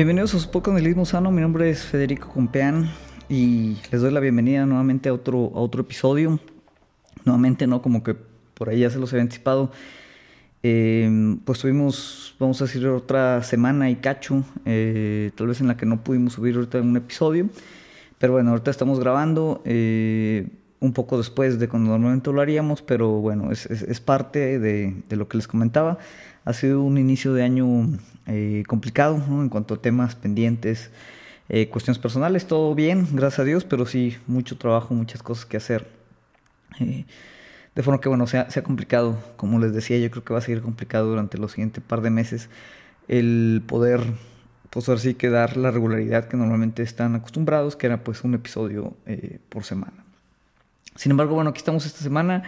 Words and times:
Bienvenidos 0.00 0.34
a 0.34 0.38
su 0.38 0.50
podcast 0.50 0.78
Nihilismo 0.78 1.04
Sano. 1.04 1.30
Mi 1.30 1.42
nombre 1.42 1.68
es 1.68 1.84
Federico 1.84 2.30
Compeán 2.30 2.90
y 3.28 3.76
les 3.92 4.00
doy 4.00 4.10
la 4.10 4.20
bienvenida 4.20 4.64
nuevamente 4.64 5.10
a 5.10 5.12
otro, 5.12 5.52
a 5.54 5.58
otro 5.58 5.82
episodio. 5.82 6.40
Nuevamente, 7.26 7.66
¿no? 7.66 7.82
Como 7.82 8.02
que 8.02 8.16
por 8.54 8.70
ahí 8.70 8.78
ya 8.78 8.88
se 8.88 8.98
los 8.98 9.12
había 9.12 9.24
anticipado. 9.24 9.72
Eh, 10.62 11.36
pues 11.44 11.58
tuvimos, 11.58 12.34
vamos 12.38 12.62
a 12.62 12.64
decir, 12.64 12.86
otra 12.86 13.42
semana 13.42 13.90
y 13.90 13.96
cacho, 13.96 14.42
eh, 14.64 15.32
tal 15.34 15.48
vez 15.48 15.60
en 15.60 15.68
la 15.68 15.76
que 15.76 15.84
no 15.84 16.02
pudimos 16.02 16.32
subir 16.32 16.54
ahorita 16.54 16.80
un 16.80 16.96
episodio. 16.96 17.50
Pero 18.16 18.32
bueno, 18.32 18.52
ahorita 18.52 18.70
estamos 18.70 19.00
grabando 19.00 19.60
eh, 19.66 20.48
un 20.80 20.94
poco 20.94 21.18
después 21.18 21.58
de 21.58 21.68
cuando 21.68 21.90
normalmente 21.90 22.32
lo 22.32 22.40
haríamos, 22.40 22.82
pero 22.82 23.10
bueno, 23.20 23.52
es, 23.52 24.00
parte 24.00 24.58
de, 24.58 25.02
lo 25.10 25.28
que 25.28 25.36
les 25.36 25.46
comentaba. 25.46 25.98
Ha 26.46 26.52
sido 26.54 26.82
un 26.82 26.96
inicio 26.96 27.34
de 27.34 27.42
año 27.42 27.98
eh, 28.26 28.64
complicado 28.66 29.22
¿no? 29.28 29.42
en 29.42 29.50
cuanto 29.50 29.74
a 29.74 29.82
temas 29.82 30.14
pendientes, 30.14 30.90
eh, 31.50 31.68
cuestiones 31.68 31.98
personales, 31.98 32.46
todo 32.46 32.74
bien, 32.74 33.06
gracias 33.12 33.40
a 33.40 33.44
Dios, 33.44 33.64
pero 33.64 33.84
sí 33.84 34.16
mucho 34.26 34.56
trabajo, 34.56 34.94
muchas 34.94 35.22
cosas 35.22 35.44
que 35.44 35.58
hacer. 35.58 35.86
Eh, 36.80 37.04
de 37.74 37.82
forma 37.82 38.00
que, 38.00 38.08
bueno, 38.08 38.26
se 38.26 38.38
ha, 38.38 38.50
se 38.50 38.60
ha, 38.60 38.62
complicado, 38.62 39.18
como 39.36 39.58
les 39.58 39.74
decía, 39.74 39.98
yo 39.98 40.10
creo 40.10 40.24
que 40.24 40.32
va 40.32 40.38
a 40.38 40.42
seguir 40.42 40.62
complicado 40.62 41.08
durante 41.08 41.36
los 41.36 41.52
siguientes 41.52 41.84
par 41.84 42.00
de 42.00 42.10
meses 42.10 42.48
el 43.06 43.62
poder, 43.66 44.00
pues 44.70 44.88
ahora 44.88 45.00
sí 45.00 45.14
que 45.14 45.28
dar 45.28 45.56
la 45.56 45.70
regularidad 45.70 46.26
que 46.26 46.36
normalmente 46.36 46.82
están 46.82 47.14
acostumbrados, 47.14 47.76
que 47.76 47.86
era 47.86 48.02
pues 48.02 48.24
un 48.24 48.34
episodio 48.34 48.96
por 49.50 49.64
semana. 49.64 49.99
Sin 50.96 51.10
embargo, 51.10 51.34
bueno, 51.34 51.50
aquí 51.50 51.58
estamos 51.58 51.86
esta 51.86 52.00
semana 52.00 52.42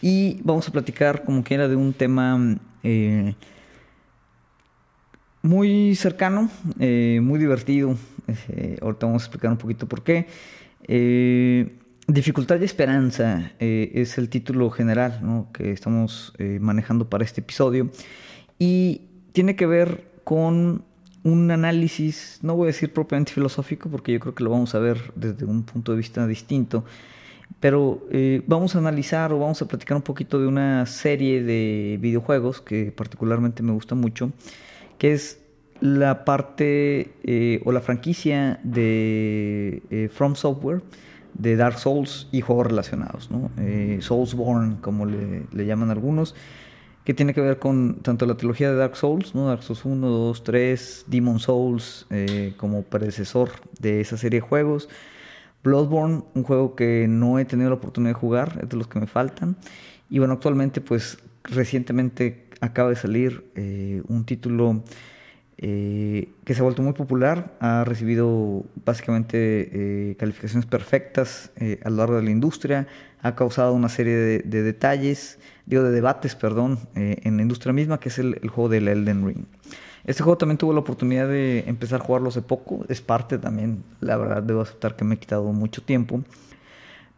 y 0.00 0.40
vamos 0.42 0.68
a 0.68 0.72
platicar 0.72 1.24
como 1.24 1.42
que 1.44 1.54
era 1.54 1.68
de 1.68 1.76
un 1.76 1.92
tema 1.92 2.58
eh, 2.82 3.34
muy 5.42 5.94
cercano, 5.94 6.50
eh, 6.78 7.20
muy 7.22 7.38
divertido. 7.38 7.96
Eh, 8.48 8.78
ahorita 8.80 9.06
vamos 9.06 9.22
a 9.22 9.26
explicar 9.26 9.50
un 9.50 9.56
poquito 9.56 9.86
por 9.86 10.02
qué. 10.02 10.26
Eh, 10.84 11.78
dificultad 12.06 12.60
y 12.60 12.64
esperanza 12.64 13.52
es 13.58 14.18
el 14.18 14.28
título 14.28 14.70
general 14.70 15.46
que 15.52 15.70
estamos 15.72 16.32
manejando 16.60 17.08
para 17.08 17.24
este 17.24 17.40
episodio. 17.40 17.90
Y 18.58 19.02
tiene 19.32 19.54
que 19.54 19.66
ver 19.66 20.10
con 20.24 20.84
un 21.22 21.50
análisis, 21.50 22.40
no 22.42 22.56
voy 22.56 22.64
a 22.64 22.66
decir 22.68 22.92
propiamente 22.92 23.32
filosófico, 23.32 23.88
porque 23.88 24.12
yo 24.12 24.20
creo 24.20 24.34
que 24.34 24.42
lo 24.42 24.50
vamos 24.50 24.74
a 24.74 24.80
ver 24.80 25.12
desde 25.14 25.44
un 25.44 25.62
punto 25.62 25.92
de 25.92 25.98
vista 25.98 26.26
distinto, 26.26 26.84
pero 27.58 28.06
eh, 28.10 28.42
vamos 28.46 28.76
a 28.76 28.78
analizar 28.78 29.32
o 29.32 29.38
vamos 29.38 29.60
a 29.60 29.66
platicar 29.66 29.96
un 29.96 30.02
poquito 30.02 30.38
de 30.38 30.46
una 30.46 30.86
serie 30.86 31.42
de 31.42 31.98
videojuegos 32.00 32.60
que 32.60 32.92
particularmente 32.92 33.62
me 33.62 33.72
gusta 33.72 33.94
mucho, 33.94 34.30
que 34.98 35.12
es 35.12 35.40
la 35.80 36.24
parte 36.24 37.12
eh, 37.24 37.60
o 37.64 37.72
la 37.72 37.80
franquicia 37.80 38.60
de 38.62 39.82
eh, 39.90 40.08
From 40.12 40.36
Software, 40.36 40.82
de 41.34 41.56
Dark 41.56 41.78
Souls 41.78 42.28
y 42.32 42.40
juegos 42.40 42.66
relacionados, 42.66 43.30
¿no? 43.30 43.50
Soulsborne, 44.00 44.76
como 44.80 45.06
le, 45.06 45.46
llaman 45.64 45.90
algunos, 45.90 46.34
que 47.04 47.14
tiene 47.14 47.32
que 47.32 47.40
ver 47.40 47.58
con 47.58 48.00
tanto 48.02 48.26
la 48.26 48.36
trilogía 48.36 48.70
de 48.70 48.76
Dark 48.76 48.96
Souls, 48.96 49.34
¿no? 49.34 49.46
Dark 49.46 49.62
Souls 49.62 49.84
1, 49.84 50.06
2, 50.06 50.44
3, 50.44 51.04
Demon 51.06 51.38
Souls, 51.38 52.06
como 52.56 52.82
predecesor 52.82 53.50
de 53.78 54.00
esa 54.00 54.16
serie 54.16 54.40
de 54.40 54.46
juegos. 54.46 54.88
Bloodborne, 55.62 56.22
un 56.34 56.42
juego 56.42 56.74
que 56.74 57.06
no 57.08 57.38
he 57.38 57.44
tenido 57.44 57.70
la 57.70 57.76
oportunidad 57.76 58.14
de 58.14 58.20
jugar, 58.20 58.60
es 58.62 58.68
de 58.68 58.76
los 58.76 58.86
que 58.86 59.00
me 59.00 59.06
faltan. 59.06 59.56
Y 60.08 60.18
bueno, 60.18 60.34
actualmente 60.34 60.80
pues 60.80 61.18
recientemente 61.44 62.46
acaba 62.60 62.90
de 62.90 62.96
salir 62.96 63.44
eh, 63.54 64.02
un 64.08 64.24
título 64.24 64.82
eh, 65.58 66.28
que 66.44 66.54
se 66.54 66.60
ha 66.60 66.62
vuelto 66.62 66.82
muy 66.82 66.94
popular, 66.94 67.56
ha 67.60 67.84
recibido 67.84 68.64
básicamente 68.84 70.10
eh, 70.10 70.16
calificaciones 70.16 70.66
perfectas 70.66 71.52
a 71.84 71.90
lo 71.90 71.96
largo 71.96 72.16
de 72.16 72.22
la 72.22 72.30
industria, 72.30 72.86
ha 73.22 73.34
causado 73.34 73.74
una 73.74 73.90
serie 73.90 74.14
de, 74.14 74.38
de 74.40 74.62
detalles, 74.62 75.38
digo 75.66 75.82
de 75.82 75.90
debates, 75.90 76.34
perdón, 76.34 76.78
en 76.94 77.36
la 77.36 77.42
industria 77.42 77.74
misma, 77.74 78.00
que 78.00 78.08
es 78.08 78.18
el, 78.18 78.38
el 78.42 78.48
juego 78.48 78.70
del 78.70 78.88
Elden 78.88 79.26
Ring. 79.26 79.44
Este 80.04 80.22
juego 80.22 80.38
también 80.38 80.58
tuve 80.58 80.74
la 80.74 80.80
oportunidad 80.80 81.28
de 81.28 81.64
empezar 81.66 82.00
a 82.00 82.04
jugarlo 82.04 82.28
hace 82.30 82.42
poco. 82.42 82.84
Es 82.88 83.00
parte 83.00 83.38
también, 83.38 83.84
la 84.00 84.16
verdad, 84.16 84.42
debo 84.42 84.62
aceptar 84.62 84.96
que 84.96 85.04
me 85.04 85.16
he 85.16 85.18
quitado 85.18 85.52
mucho 85.52 85.82
tiempo. 85.82 86.22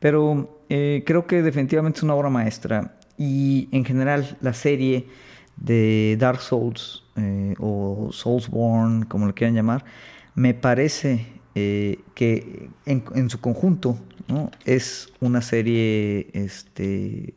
Pero 0.01 0.61
eh, 0.69 1.05
creo 1.07 1.27
que 1.27 1.43
definitivamente 1.43 1.99
es 1.99 2.03
una 2.03 2.15
obra 2.15 2.29
maestra. 2.29 2.97
Y 3.17 3.69
en 3.73 3.85
general, 3.85 4.37
la 4.41 4.53
serie 4.53 5.07
de 5.57 6.17
Dark 6.19 6.41
Souls 6.41 7.05
eh, 7.17 7.55
o 7.59 8.09
Soulsborne, 8.11 9.07
como 9.07 9.27
lo 9.27 9.35
quieran 9.35 9.55
llamar, 9.55 9.85
me 10.35 10.55
parece 10.55 11.27
eh, 11.55 12.01
que 12.15 12.71
en, 12.87 13.31
su 13.31 13.41
conjunto 13.41 13.97
es 14.65 15.13
una 15.21 15.43
serie 15.43 16.29
este, 16.33 17.35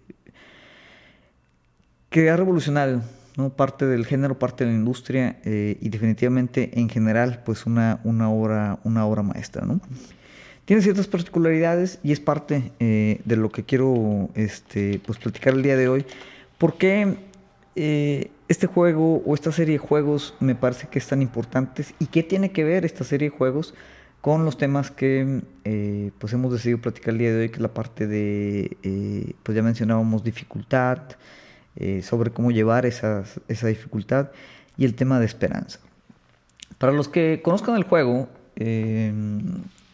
que 2.10 2.30
ha 2.30 2.38
revolucionado 2.38 3.02
¿no? 3.38 3.50
parte 3.50 3.85
del 3.85 4.06
género, 4.06 4.40
parte 4.40 4.66
de 4.66 4.72
la 4.72 4.78
industria 4.78 5.40
eh, 5.44 5.78
y 5.81 5.90
definitivamente 5.90 6.79
en 6.79 6.90
general 6.90 7.41
pues 7.46 7.66
una, 7.66 8.00
una, 8.03 8.29
obra, 8.29 8.79
una 8.84 9.06
obra 9.06 9.23
maestra. 9.23 9.66
¿no? 9.66 9.79
Tiene 10.66 10.81
ciertas 10.81 11.07
particularidades 11.07 12.00
y 12.01 12.12
es 12.12 12.19
parte 12.19 12.72
eh, 12.79 13.22
de 13.23 13.35
lo 13.35 13.51
que 13.51 13.63
quiero 13.63 14.29
este, 14.34 15.00
pues, 15.06 15.19
platicar 15.19 15.53
el 15.53 15.62
día 15.62 15.78
de 15.78 15.88
hoy. 15.88 16.06
¿Por 16.57 16.78
qué 16.78 17.18
eh, 17.75 18.31
este 18.47 18.66
juego 18.66 19.22
o 19.25 19.35
esta 19.35 19.52
serie 19.52 19.73
de 19.73 19.78
juegos 19.78 20.34
me 20.40 20.56
parece 20.56 20.88
que 20.88 20.97
es 20.97 21.07
tan 21.07 21.22
importantes 21.22 21.94
y 22.00 22.07
qué 22.07 22.23
tiene 22.23 22.52
que 22.52 22.63
ver 22.63 22.84
esta 22.84 23.03
serie 23.03 23.29
de 23.29 23.38
juegos 23.38 23.75
con 24.22 24.44
los 24.44 24.57
temas 24.57 24.90
que 24.90 25.44
eh, 25.66 26.09
pues 26.17 26.34
hemos 26.34 26.52
decidido 26.52 26.81
platicar 26.81 27.13
el 27.13 27.19
día 27.19 27.31
de 27.31 27.41
hoy, 27.41 27.50
que 27.50 27.59
la 27.59 27.72
parte 27.72 28.07
de, 28.07 29.35
pues 29.44 29.56
ya 29.56 29.62
mencionábamos, 29.62 30.23
dificultad, 30.23 30.97
eh, 31.75 32.02
sobre 32.02 32.31
cómo 32.31 32.52
llevar 32.52 32.86
esas, 32.86 33.40
esa 33.47 33.68
dificultad 33.68 34.31
y 34.78 34.86
el 34.86 34.96
tema 34.96 35.19
de 35.19 35.25
esperanza. 35.25 35.80
Para 36.78 36.91
los 36.91 37.08
que 37.08 37.41
conozcan 37.44 37.75
el 37.75 37.84
juego, 37.84 38.30
eh, 38.56 39.13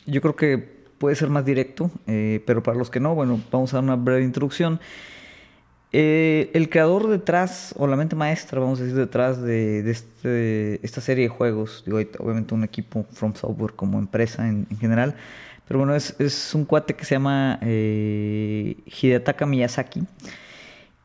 yo 0.05 0.21
creo 0.21 0.35
que 0.35 0.57
puede 0.97 1.15
ser 1.15 1.29
más 1.29 1.45
directo, 1.45 1.91
eh, 2.07 2.43
pero 2.45 2.61
para 2.63 2.77
los 2.77 2.89
que 2.89 2.99
no, 2.99 3.15
bueno, 3.15 3.39
vamos 3.51 3.73
a 3.73 3.77
dar 3.77 3.83
una 3.83 3.95
breve 3.95 4.23
introducción. 4.23 4.79
El 5.91 6.69
creador 6.69 7.09
detrás, 7.09 7.75
o 7.77 7.85
la 7.85 7.97
mente 7.97 8.15
maestra, 8.15 8.61
vamos 8.61 8.79
a 8.79 8.83
decir, 8.83 8.97
detrás 8.97 9.41
de, 9.41 9.83
de 9.83 9.91
este, 9.91 10.85
esta 10.85 11.01
serie 11.01 11.25
de 11.25 11.29
juegos, 11.29 11.83
obviamente 12.19 12.53
un 12.53 12.63
equipo 12.63 13.05
From 13.11 13.35
Software 13.35 13.73
como 13.73 13.99
empresa 13.99 14.47
en, 14.47 14.67
en 14.69 14.77
general, 14.77 15.15
pero 15.71 15.79
bueno, 15.79 15.95
es, 15.95 16.13
es, 16.19 16.53
un 16.53 16.65
cuate 16.65 16.95
que 16.95 17.05
se 17.05 17.15
llama 17.15 17.57
eh, 17.61 18.75
Miyazaki. 19.47 20.03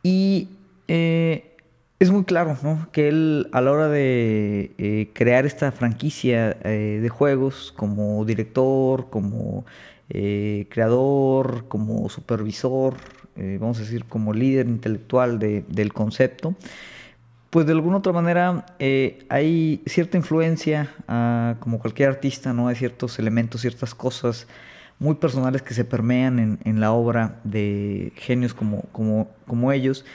Y 0.03 0.49
eh, 0.89 1.57
es 1.99 2.11
muy 2.11 2.25
claro 2.25 2.59
¿no? 2.63 2.89
que 2.93 3.09
él 3.09 3.49
a 3.53 3.61
la 3.61 3.73
hora 3.73 3.89
de 3.89 4.73
eh, 4.77 5.11
crear 5.15 5.47
esta 5.47 5.73
franquicia 5.73 6.57
eh, 6.63 6.99
de 7.01 7.09
juegos 7.09 7.73
como 7.75 8.25
director, 8.25 9.09
como 9.09 9.65
eh, 10.11 10.67
creador, 10.71 11.65
como 11.69 12.09
supervisor, 12.09 12.95
vamos 13.37 13.77
a 13.77 13.81
decir 13.83 14.07
como 14.07 14.33
líder 14.33 14.67
intelectual 14.67 15.39
de, 15.39 15.63
del 15.69 15.93
concepto, 15.93 16.55
pues 17.51 17.67
de 17.67 17.73
alguna 17.73 17.99
otra 17.99 18.11
manera 18.15 18.65
hay 19.29 19.83
cierta 19.85 20.17
influencia, 20.17 20.91
uh, 21.07 21.61
como 21.61 21.79
cualquier 21.79 22.09
artista, 22.09 22.55
¿no? 22.55 22.69
hay 22.69 22.77
ciertos 22.77 23.19
elementos, 23.19 23.61
ciertas 23.61 23.95
cosas 23.95 24.47
muy 24.99 25.17
personales 25.17 25.61
que 25.61 25.75
se 25.75 25.85
permean 25.85 26.39
en, 26.39 26.59
en 26.65 26.81
la 26.81 26.93
obra 26.93 27.39
de 27.45 28.11
genios 28.17 28.55
como, 28.55 28.85
como, 28.93 29.29
como 29.47 29.71
ellos. 29.71 30.07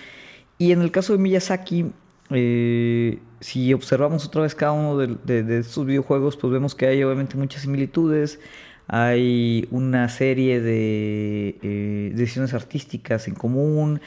Y 0.61 0.73
en 0.73 0.83
el 0.83 0.91
caso 0.91 1.13
de 1.13 1.17
Miyazaki, 1.17 1.87
eh, 2.29 3.17
si 3.39 3.73
observamos 3.73 4.27
otra 4.27 4.43
vez 4.43 4.53
cada 4.53 4.73
uno 4.73 4.95
de, 4.95 5.57
estos 5.57 5.87
videojuegos, 5.87 6.37
pues 6.37 6.53
vemos 6.53 6.75
que 6.75 6.85
hay 6.85 7.01
obviamente 7.01 7.35
muchas 7.35 7.63
similitudes. 7.63 8.39
Hay 8.85 9.67
una 9.71 10.07
serie 10.07 10.61
de 10.61 11.57
eh, 11.63 12.11
decisiones 12.13 12.53
artísticas 12.53 13.27
en 13.27 13.33
común. 13.33 14.01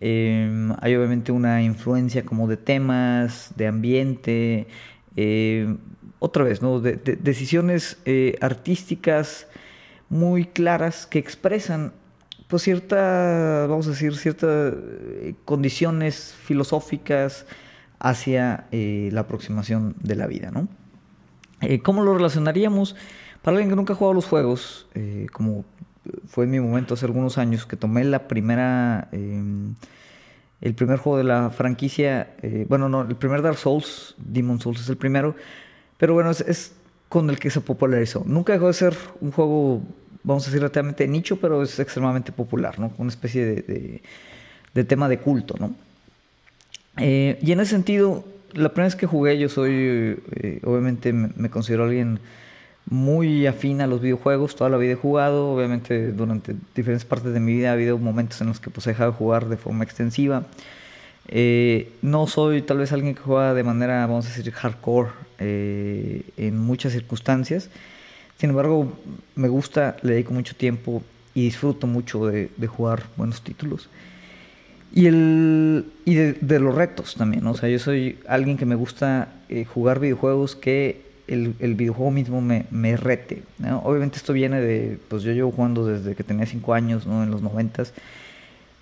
Eh, 0.00 0.72
hay 0.80 0.96
obviamente 0.96 1.30
una 1.30 1.62
influencia 1.62 2.24
como 2.24 2.48
de 2.48 2.56
temas, 2.56 3.52
de 3.54 3.68
ambiente. 3.68 4.66
Eh, 5.14 5.76
otra 6.18 6.42
vez, 6.42 6.60
¿no? 6.60 6.80
De 6.80 6.96
decisiones 6.96 7.98
eh, 8.04 8.36
artísticas 8.40 9.46
muy 10.08 10.46
claras 10.46 11.06
que 11.06 11.20
expresan 11.20 11.92
pues 12.50 12.64
ciertas, 12.64 13.68
vamos 13.68 13.86
a 13.86 13.90
decir, 13.90 14.14
ciertas 14.16 14.74
eh, 14.74 15.34
condiciones 15.44 16.34
filosóficas 16.42 17.46
hacia 18.00 18.66
eh, 18.72 19.08
la 19.12 19.22
aproximación 19.22 19.94
de 20.02 20.16
la 20.16 20.26
vida, 20.26 20.50
¿no? 20.50 20.68
Eh, 21.60 21.80
¿Cómo 21.80 22.02
lo 22.02 22.12
relacionaríamos? 22.14 22.96
Para 23.42 23.56
alguien 23.56 23.70
que 23.70 23.76
nunca 23.76 23.92
ha 23.92 23.96
jugado 23.96 24.14
los 24.14 24.26
juegos, 24.26 24.88
como 25.32 25.64
fue 26.26 26.44
en 26.44 26.50
mi 26.50 26.60
momento 26.60 26.94
hace 26.94 27.06
algunos 27.06 27.38
años, 27.38 27.64
que 27.64 27.76
tomé 27.76 28.04
la 28.04 28.28
primera, 28.28 29.08
em, 29.12 29.74
el 30.60 30.74
primer 30.74 30.98
juego 30.98 31.18
de 31.18 31.24
la 31.24 31.50
franquicia, 31.50 32.34
bueno, 32.68 32.90
no, 32.90 33.02
el 33.02 33.16
primer 33.16 33.40
Dark 33.40 33.56
Souls, 33.56 34.14
Demon 34.18 34.60
Souls 34.60 34.80
es 34.80 34.88
el 34.88 34.96
primero, 34.96 35.36
Pero 35.96 36.14
bueno, 36.14 36.30
es, 36.30 36.74
con 37.10 37.28
el 37.28 37.38
que 37.38 37.50
se 37.50 37.60
popularizó. 37.60 38.22
Nunca 38.24 38.52
dejó 38.52 38.68
de 38.68 38.72
ser 38.72 38.96
un 39.20 39.32
juego, 39.32 39.82
vamos 40.22 40.44
a 40.44 40.46
decir, 40.46 40.60
relativamente 40.60 41.06
nicho, 41.08 41.36
pero 41.36 41.62
es 41.62 41.78
extremadamente 41.78 42.32
popular, 42.32 42.78
¿no? 42.78 42.92
Una 42.98 43.10
especie 43.10 43.44
de, 43.44 44.02
de, 44.74 44.84
tema 44.84 45.08
de 45.08 45.18
culto, 45.18 45.54
¿no? 45.58 45.74
Eh, 46.96 47.38
y 47.42 47.52
en 47.52 47.60
ese 47.60 47.70
sentido, 47.70 48.24
la 48.52 48.70
primera 48.70 48.86
vez 48.86 48.96
que 48.96 49.06
jugué, 49.06 49.38
yo 49.38 49.48
soy, 49.48 50.20
eh, 50.32 50.60
obviamente 50.64 51.12
me, 51.12 51.50
considero 51.50 51.84
alguien 51.84 52.18
muy 52.86 53.46
afín 53.46 53.80
a 53.80 53.86
los 53.86 54.00
videojuegos, 54.00 54.56
toda 54.56 54.70
la 54.70 54.76
vida 54.76 54.92
he 54.92 54.96
jugado, 54.96 55.52
obviamente 55.52 56.12
durante 56.12 56.56
diferentes 56.74 57.04
partes 57.04 57.32
de 57.32 57.40
mi 57.40 57.52
vida 57.52 57.70
ha 57.70 57.72
habido 57.74 57.98
momentos 57.98 58.40
en 58.40 58.48
los 58.48 58.58
que 58.58 58.70
pues, 58.70 58.86
he 58.86 58.90
dejado 58.90 59.12
de 59.12 59.16
jugar 59.16 59.48
de 59.48 59.56
forma 59.56 59.84
extensiva. 59.84 60.46
Eh, 61.28 61.92
no 62.02 62.26
soy 62.26 62.62
tal 62.62 62.78
vez 62.78 62.92
alguien 62.92 63.14
que 63.14 63.20
juega 63.20 63.54
de 63.54 63.62
manera, 63.62 64.06
vamos 64.06 64.26
a 64.26 64.28
decir, 64.30 64.50
hardcore 64.52 65.10
eh, 65.38 66.22
en 66.36 66.58
muchas 66.58 66.92
circunstancias. 66.92 67.70
Sin 68.40 68.48
embargo, 68.48 68.90
me 69.34 69.48
gusta, 69.48 69.98
le 70.00 70.14
dedico 70.14 70.32
mucho 70.32 70.56
tiempo 70.56 71.02
y 71.34 71.42
disfruto 71.42 71.86
mucho 71.86 72.24
de, 72.24 72.48
jugar 72.66 73.02
buenos 73.18 73.42
títulos. 73.42 73.90
Y, 74.94 75.08
el, 75.08 75.92
y 76.06 76.14
de, 76.14 76.58
los 76.58 76.74
retos 76.74 77.16
también, 77.16 77.46
o 77.46 77.54
sea, 77.54 77.68
yo 77.68 77.78
soy 77.78 78.18
alguien 78.26 78.56
que 78.56 78.64
me 78.64 78.76
gusta 78.76 79.28
eh, 79.50 79.66
jugar 79.66 80.00
videojuegos 80.00 80.56
que 80.56 81.02
el, 81.28 81.54
el 81.58 81.74
videojuego 81.74 82.10
mismo 82.10 82.40
me, 82.40 82.64
me 82.70 82.96
rete. 82.96 83.42
Obviamente 83.82 84.16
esto 84.16 84.32
viene 84.32 84.62
de, 84.62 84.98
pues 85.08 85.22
yo 85.22 85.32
llevo 85.32 85.52
jugando 85.52 85.84
desde 85.84 86.14
que 86.14 86.24
tenía 86.24 86.46
5 86.46 86.72
años, 86.72 87.06
¿no? 87.06 87.22
en 87.22 87.30
los 87.30 87.42
90 87.42 87.82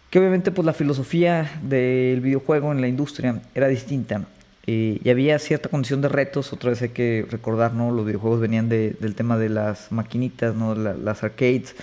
que 0.08 0.18
obviamente 0.20 0.52
pues 0.52 0.64
la 0.64 0.72
filosofía 0.72 1.60
del 1.62 2.20
videojuego 2.20 2.72
en 2.72 2.80
la 2.80 2.88
industria 2.88 3.42
era 3.54 3.66
distinta 3.68 4.22
eh, 4.70 5.00
y 5.02 5.08
había 5.08 5.38
cierta 5.38 5.70
condición 5.70 6.02
de 6.02 6.10
retos, 6.10 6.52
otra 6.52 6.68
vez 6.68 6.82
hay 6.82 6.90
que 6.90 7.24
recordar, 7.30 7.72
¿no? 7.72 7.90
Los 7.90 8.04
videojuegos 8.04 8.38
venían 8.38 8.68
del 8.68 9.14
tema 9.14 9.38
de 9.38 9.48
las 9.48 9.90
maquinitas, 9.90 10.54
¿no? 10.54 10.74
las 10.74 11.24
arcades, 11.24 11.74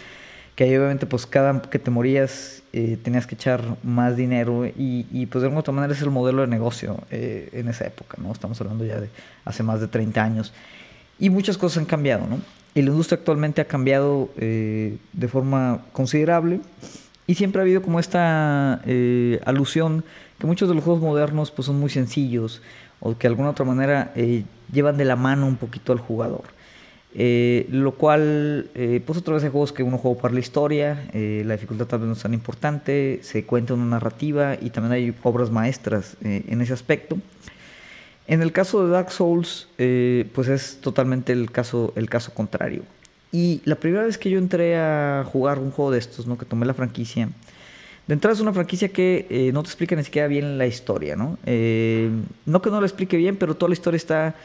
que 0.53 0.65
ahí 0.65 0.77
obviamente 0.77 1.07
pues 1.07 1.25
cada 1.25 1.63
que 1.63 1.79
te 1.79 1.89
morías 1.89 2.61
eh, 2.73 2.99
tenías 3.01 3.25
que 3.25 3.33
echar 3.33 3.63
más 3.81 4.15
dinero 4.15 4.67
y, 4.67 5.25
pues 5.31 5.41
de 5.41 5.47
alguna 5.47 5.61
otra 5.61 5.73
manera 5.73 5.93
es 5.93 6.01
el 6.03 6.11
modelo 6.11 6.43
de 6.43 6.47
negocio 6.47 6.99
eh, 7.09 7.49
en 7.53 7.69
esa 7.69 7.87
época, 7.87 8.19
¿no? 8.21 8.31
Estamos 8.31 8.61
hablando 8.61 8.85
ya 8.85 8.99
de 8.99 9.09
hace 9.45 9.63
más 9.63 9.81
de 9.81 9.87
30 9.87 10.23
años 10.23 10.53
y 11.17 11.31
muchas 11.31 11.57
cosas 11.57 11.79
han 11.79 11.85
cambiado, 11.85 12.27
¿no? 12.27 12.39
Y 12.75 12.83
la 12.83 12.91
industria 12.91 13.17
actualmente 13.17 13.61
ha 13.61 13.65
cambiado 13.65 14.29
de 14.37 15.27
forma 15.27 15.85
considerable 15.91 16.59
y 17.27 17.35
siempre 17.35 17.61
ha 17.61 17.63
habido 17.63 17.81
como 17.81 17.99
esta 17.99 18.81
eh, 18.85 19.39
alusión 19.45 20.03
que 20.39 20.47
muchos 20.47 20.69
de 20.69 20.75
los 20.75 20.83
juegos 20.83 21.01
modernos 21.01 21.51
pues 21.51 21.65
son 21.65 21.79
muy 21.79 21.89
sencillos 21.89 22.61
o 22.99 23.17
que 23.17 23.27
de 23.27 23.29
alguna 23.29 23.49
otra 23.49 23.65
manera 23.65 24.11
eh, 24.15 24.43
llevan 24.71 24.97
de 24.97 25.05
la 25.05 25.15
mano 25.15 25.47
un 25.47 25.55
poquito 25.55 25.91
al 25.91 25.99
jugador. 25.99 26.43
Eh, 27.17 27.65
lo 27.69 27.93
cual, 27.93 28.69
pues 28.73 29.17
otra 29.17 29.35
vez 29.35 29.43
hay 29.45 29.49
juegos 29.49 29.71
que 29.71 29.83
uno 29.83 29.97
juega 29.97 30.21
para 30.21 30.33
la 30.33 30.41
historia, 30.41 31.07
la 31.13 31.53
dificultad 31.53 31.85
tal 31.85 31.99
vez 31.99 32.07
no 32.07 32.13
es 32.13 32.21
tan 32.21 32.33
importante, 32.33 33.19
se 33.23 33.45
cuenta 33.45 33.73
una 33.73 33.85
narrativa 33.85 34.57
y 34.61 34.69
también 34.69 34.91
hay 34.91 35.15
obras 35.23 35.49
maestras 35.49 36.17
en 36.21 36.59
ese 36.61 36.73
aspecto. 36.73 37.17
En 38.27 38.41
el 38.41 38.51
caso 38.51 38.85
de 38.85 38.91
Dark 38.91 39.11
Souls, 39.11 39.69
pues 39.77 40.49
es 40.49 40.79
totalmente 40.81 41.31
el 41.31 41.51
caso, 41.51 41.93
el 41.95 42.09
caso 42.09 42.33
contrario. 42.33 42.83
Y 43.35 43.61
la 43.65 43.75
primera 43.75 44.05
vez 44.05 44.17
que 44.17 44.29
yo 44.29 44.37
entré 44.37 44.77
a 44.77 45.25
jugar 45.29 45.59
un 45.59 45.69
juego 45.69 45.91
de 45.91 45.99
estos, 45.99 46.25
¿no? 46.25 46.37
Que 46.37 46.45
tomé 46.45 46.65
la 46.65 46.73
franquicia. 46.73 47.27
De 48.07 48.13
entrada 48.13 48.33
es 48.33 48.39
una 48.39 48.53
franquicia 48.53 48.87
que 48.87 49.27
eh, 49.29 49.51
no 49.51 49.61
te 49.61 49.67
explica 49.67 49.93
ni 49.93 50.05
siquiera 50.05 50.29
bien 50.29 50.57
la 50.57 50.67
historia, 50.67 51.17
¿no? 51.17 51.37
Eh, 51.45 52.09
no 52.45 52.61
que 52.61 52.69
no 52.69 52.79
la 52.79 52.87
explique 52.87 53.17
bien, 53.17 53.35
pero 53.35 53.53
toda 53.57 53.67
la 53.67 53.73
historia 53.73 53.97
está 53.97 54.35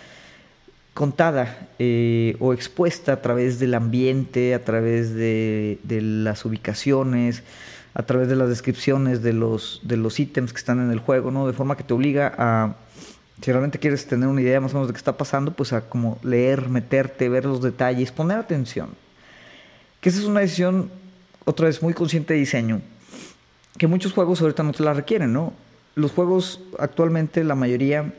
contada 0.93 1.69
eh, 1.79 2.35
o 2.41 2.53
expuesta 2.53 3.13
a 3.13 3.23
través 3.23 3.61
del 3.61 3.75
ambiente, 3.75 4.55
a 4.55 4.65
través 4.65 5.15
de, 5.15 5.79
de, 5.85 6.01
las 6.03 6.45
ubicaciones, 6.45 7.45
a 7.95 8.03
través 8.03 8.27
de 8.27 8.35
las 8.35 8.49
descripciones 8.49 9.23
de 9.23 9.35
los, 9.35 9.83
de 9.85 9.99
los 9.99 10.19
ítems 10.19 10.53
que 10.53 10.59
están 10.59 10.81
en 10.81 10.91
el 10.91 10.99
juego, 10.99 11.31
¿no? 11.31 11.47
De 11.47 11.53
forma 11.53 11.77
que 11.77 11.85
te 11.85 11.95
obliga 11.95 12.35
a 12.37 12.75
si 13.41 13.51
realmente 13.51 13.79
quieres 13.79 14.07
tener 14.07 14.29
una 14.29 14.41
idea 14.41 14.61
más 14.61 14.73
o 14.73 14.75
menos 14.75 14.89
de 14.89 14.95
qué 14.95 14.99
está 14.99 15.17
pasando, 15.17 15.53
pues 15.53 15.73
a 15.73 15.83
como 15.83 16.19
leer, 16.23 16.69
meterte, 16.69 17.29
ver 17.29 17.45
los 17.45 17.63
detalles, 17.63 18.13
poner 18.13 18.39
atención. 18.39 18.91
Que 20.01 20.09
esa 20.09 20.19
es 20.19 20.25
una 20.25 20.41
decisión, 20.41 20.91
otra 21.45 21.67
vez, 21.67 21.83
muy 21.83 21.95
consciente 21.95 22.35
de 22.35 22.41
diseño, 22.41 22.81
que 23.79 23.87
muchos 23.87 24.13
juegos 24.13 24.41
ahorita 24.41 24.63
no 24.63 24.73
te 24.73 24.83
la 24.83 24.93
requieren, 24.93 25.33
¿no? 25.33 25.53
Los 25.95 26.13
juegos 26.13 26.61
actualmente, 26.79 27.45
la 27.45 27.55
mayoría, 27.55 28.13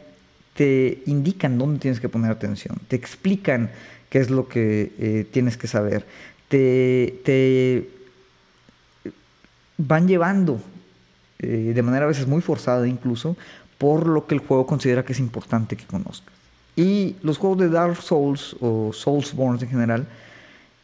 te 0.55 1.03
indican 1.05 1.57
dónde 1.57 1.79
tienes 1.79 1.99
que 1.99 2.09
poner 2.09 2.31
atención, 2.31 2.77
te 2.87 2.95
explican 2.95 3.71
qué 4.09 4.19
es 4.19 4.29
lo 4.29 4.47
que 4.47 4.91
eh, 4.99 5.25
tienes 5.31 5.55
que 5.55 5.67
saber, 5.67 6.05
te, 6.49 7.21
te 7.23 7.89
van 9.77 10.07
llevando 10.07 10.61
eh, 11.39 11.71
de 11.73 11.81
manera 11.81 12.05
a 12.05 12.07
veces 12.07 12.27
muy 12.27 12.41
forzada 12.41 12.87
incluso 12.87 13.37
por 13.81 14.05
lo 14.05 14.27
que 14.27 14.35
el 14.35 14.41
juego 14.41 14.67
considera 14.67 15.03
que 15.03 15.13
es 15.13 15.19
importante 15.19 15.75
que 15.75 15.85
conozcas. 15.85 16.31
Y 16.75 17.15
los 17.23 17.39
juegos 17.39 17.57
de 17.57 17.69
Dark 17.69 17.99
Souls 17.99 18.55
o 18.61 18.93
Soulsborne 18.93 19.59
en 19.59 19.69
general 19.69 20.07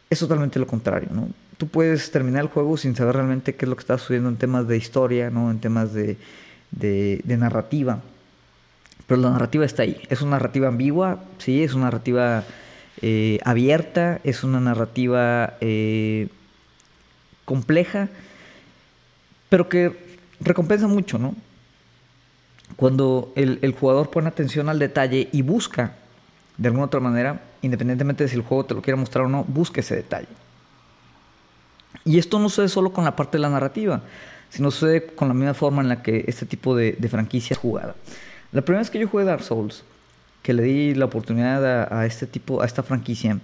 es 0.09 0.17
totalmente 0.17 0.57
lo 0.57 0.65
contrario, 0.65 1.09
¿no? 1.11 1.29
Tú 1.59 1.67
puedes 1.67 2.09
terminar 2.09 2.41
el 2.41 2.49
juego 2.49 2.75
sin 2.75 2.95
saber 2.95 3.17
realmente 3.17 3.53
qué 3.53 3.65
es 3.65 3.69
lo 3.69 3.75
que 3.75 3.81
está 3.81 3.99
sucediendo 3.99 4.29
en 4.29 4.37
temas 4.37 4.67
de 4.67 4.77
historia, 4.77 5.29
¿no? 5.29 5.51
En 5.51 5.59
temas 5.59 5.93
de, 5.93 6.17
de, 6.71 7.37
narrativa. 7.37 8.01
Pero 9.05 9.21
la 9.21 9.29
narrativa 9.29 9.63
está 9.63 9.83
ahí. 9.83 10.01
Es 10.09 10.23
una 10.23 10.31
narrativa 10.31 10.67
ambigua, 10.67 11.19
sí, 11.37 11.61
es 11.61 11.75
una 11.75 11.85
narrativa 11.85 12.45
eh, 13.03 13.37
abierta, 13.45 14.21
es 14.23 14.43
una 14.43 14.59
narrativa 14.59 15.53
eh, 15.61 16.29
compleja, 17.45 18.09
pero 19.49 19.69
que 19.69 19.95
recompensa 20.39 20.87
mucho, 20.87 21.19
¿no? 21.19 21.35
Cuando 22.75 23.31
el, 23.35 23.75
jugador 23.79 24.09
pone 24.09 24.27
atención 24.27 24.69
al 24.69 24.79
detalle 24.79 25.29
y 25.31 25.41
busca, 25.41 25.93
de 26.57 26.67
alguna 26.67 26.85
otra 26.85 26.99
manera, 26.99 27.41
independientemente 27.61 28.23
de 28.23 28.29
si 28.29 28.35
el 28.35 28.41
juego 28.41 28.65
te 28.65 28.73
lo 28.73 28.81
quiere 28.81 28.97
mostrar 28.97 29.25
o 29.25 29.29
no, 29.29 29.43
busca 29.45 29.81
ese 29.81 29.95
detalle. 29.95 30.27
Y 32.05 32.19
esto 32.19 32.39
no 32.39 32.49
sucede 32.49 32.69
solo 32.69 32.91
con 32.91 33.03
la 33.03 33.15
parte 33.15 33.37
de 33.37 33.41
la 33.41 33.49
narrativa, 33.49 34.01
sino 34.49 34.71
sucede 34.71 35.07
con 35.07 35.27
la 35.27 35.33
misma 35.33 35.53
forma 35.53 35.81
en 35.81 35.89
la 35.89 36.03
que 36.03 36.25
este 36.27 36.45
tipo 36.45 36.75
de, 36.75 36.95
franquicia 37.09 37.53
es 37.53 37.59
jugada. 37.59 37.95
La 38.51 38.61
primera 38.61 38.81
vez 38.81 38.89
que 38.89 38.99
yo 38.99 39.07
jugué 39.07 39.23
Dark 39.23 39.43
Souls, 39.43 39.83
que 40.41 40.53
le 40.53 40.63
di 40.63 40.93
la 40.93 41.05
oportunidad 41.05 41.65
a, 41.65 42.01
a, 42.01 42.05
este 42.05 42.27
tipo, 42.27 42.61
a 42.61 42.65
esta 42.65 42.83
franquicia, 42.83 43.39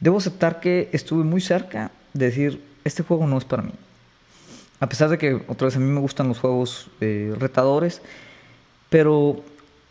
debo 0.00 0.18
aceptar 0.18 0.60
que 0.60 0.90
estuve 0.92 1.24
muy 1.24 1.40
cerca 1.40 1.92
de 2.12 2.26
decir, 2.26 2.62
este 2.84 3.02
juego 3.02 3.26
no 3.26 3.38
es 3.38 3.44
para 3.44 3.62
mí. 3.62 3.72
A 4.80 4.88
pesar 4.88 5.08
de 5.08 5.16
que 5.16 5.34
otra 5.46 5.66
vez 5.66 5.76
a 5.76 5.78
mí 5.78 5.88
me 5.88 6.00
gustan 6.00 6.26
los 6.26 6.40
juegos 6.40 6.90
eh, 7.00 7.32
retadores, 7.38 8.02
pero 8.92 9.42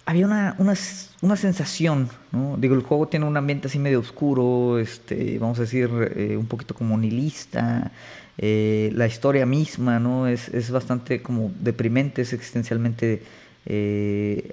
había 0.05 0.27
una, 0.27 0.55
una, 0.59 1.35
sensación, 1.35 2.09
¿no? 2.31 2.55
Digo, 2.59 2.75
el 2.75 2.83
juego 2.83 3.07
tiene 3.07 3.25
un 3.25 3.35
ambiente 3.35 3.67
así 3.67 3.79
medio 3.79 3.99
oscuro, 3.99 4.77
este, 4.77 5.39
vamos 5.39 5.57
a 5.57 5.63
decir, 5.63 5.89
eh, 6.15 6.37
un 6.37 6.45
poquito 6.45 6.75
como 6.75 6.95
nihilista. 6.99 7.91
Eh, 8.37 8.91
la 8.93 9.07
historia 9.07 9.47
misma, 9.47 9.99
¿no? 9.99 10.27
Es, 10.27 10.49
es, 10.49 10.69
bastante 10.69 11.23
como 11.23 11.51
deprimente, 11.59 12.21
es 12.21 12.31
existencialmente 12.31 13.23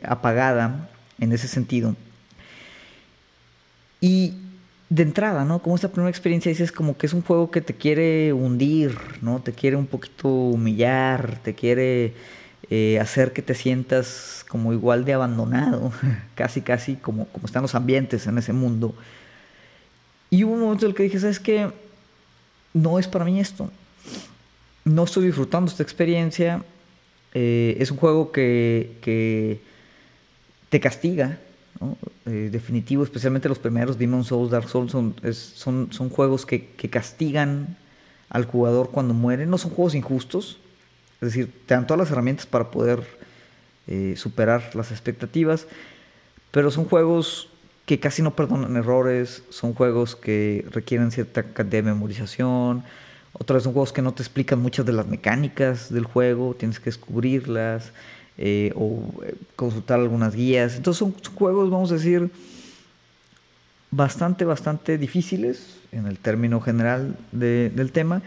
apagada 0.03 0.89
en 1.21 1.33
ese 1.33 1.47
sentido. 1.47 1.95
Y 4.01 4.33
de 4.89 5.03
entrada, 5.03 5.45
¿no? 5.45 5.59
Como 5.59 5.75
esta 5.75 5.89
primera 5.89 6.09
experiencia 6.09 6.49
dices 6.49 6.73
como 6.73 6.97
que 6.97 7.05
es 7.05 7.13
un 7.13 7.21
juego 7.21 7.51
que 7.51 7.61
te 7.61 7.75
quiere 7.75 8.33
hundir, 8.33 8.97
¿no? 9.21 9.41
Te 9.41 9.53
quiere 9.53 9.77
un 9.77 9.87
poquito 9.87 10.29
humillar, 10.29 11.39
te 11.43 11.55
quiere 11.55 12.15
eh, 12.71 12.99
hacer 13.01 13.33
que 13.33 13.43
te 13.43 13.55
sientas 13.55 14.45
como 14.49 14.73
igual 14.73 15.05
de 15.05 15.15
abandonado, 15.15 15.93
casi, 16.35 16.61
casi 16.61 16.97
como, 16.97 17.27
como 17.29 17.47
están 17.47 17.63
los 17.63 17.75
ambientes 17.75 18.27
en 18.27 18.39
ese 18.39 18.53
mundo. 18.53 18.95
Y 20.31 20.45
hubo 20.45 20.55
un 20.55 20.61
momento 20.61 20.85
en 20.85 20.91
el 20.91 20.97
que 20.97 21.05
dije, 21.05 21.21
¿sabes 21.21 21.41
qué? 21.41 21.71
No 22.75 22.99
es 22.99 23.09
para 23.09 23.25
mí 23.25 23.41
esto. 23.41 23.71
No 24.85 25.05
estoy 25.05 25.27
disfrutando 25.27 25.71
esta 25.71 25.83
experiencia. 25.83 26.63
Eh, 27.35 27.77
es 27.79 27.91
un 27.91 27.97
juego 27.97 28.33
que, 28.33 28.99
que 29.01 29.61
te 30.69 30.81
castiga, 30.81 31.39
eh, 32.27 32.49
definitivo, 32.51 33.05
especialmente 33.05 33.49
los 33.49 33.59
primeros 33.59 33.99
Demon 33.99 34.25
Souls, 34.25 34.51
Dark 34.51 34.69
Souls, 34.69 34.91
son, 34.91 35.15
son, 35.33 35.93
son, 35.93 36.11
juegos 36.11 36.45
que, 36.45 36.67
castigan 36.91 37.77
al 38.29 38.45
jugador 38.45 38.91
cuando 38.91 39.15
muere. 39.15 39.47
No 39.47 39.59
son 39.59 39.71
juegos 39.71 39.95
injustos, 39.95 40.59
es 41.21 41.29
decir, 41.29 41.53
te 41.67 41.75
dan 41.75 41.87
todas 41.87 41.99
las 41.99 42.11
herramientas 42.11 42.47
para 42.47 42.71
poder 42.71 43.03
eh, 43.87 44.15
superar 44.17 44.75
las 44.75 44.91
expectativas, 44.91 45.67
pero 46.51 46.71
son 46.71 46.85
juegos 46.85 47.49
que 47.87 48.01
casi 48.01 48.23
no 48.23 48.37
perdonan 48.37 48.77
errores, 48.77 49.43
son 49.49 49.75
juegos 49.75 50.15
que 50.15 50.67
requieren 50.71 51.11
cierta 51.11 51.43
cantidad 51.43 51.83
de 51.83 51.91
memorización, 51.91 52.85
otros 53.33 53.63
son 53.63 53.73
juegos 53.73 53.93
que 53.93 54.03
no 54.03 54.13
te 54.13 54.23
explican 54.23 54.61
muchas 54.61 54.85
de 54.85 54.93
las 54.93 55.07
mecánicas 55.07 55.93
del 55.93 56.05
juego, 56.05 56.55
tienes 56.55 56.79
que 56.79 56.87
descubrirlas. 56.87 57.93
Eh, 58.41 58.73
o 58.77 59.03
eh, 59.25 59.35
consultar 59.57 59.99
algunas 59.99 60.33
guías. 60.33 60.77
Entonces 60.77 61.01
son, 61.01 61.13
juegos, 61.35 61.71
vamos 61.71 61.91
a 61.91 61.95
decir, 61.95 62.31
bastante, 63.91 64.45
bastante 64.45 64.97
difíciles 64.97 65.77
en 65.91 66.07
el 66.07 66.21
término 66.21 66.61
general 66.61 67.17
del 67.33 67.91
tema 67.91 68.23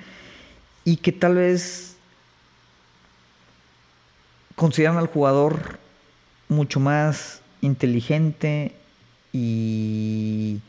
y 0.83 0.97
que 0.97 1.13
tal 1.13 1.35
vez 1.35 1.90
consideran 4.61 4.97
al 4.97 5.07
jugador 5.07 5.79
mucho 6.47 6.79
más 6.79 7.41
inteligente 7.61 8.75
y 9.33 10.59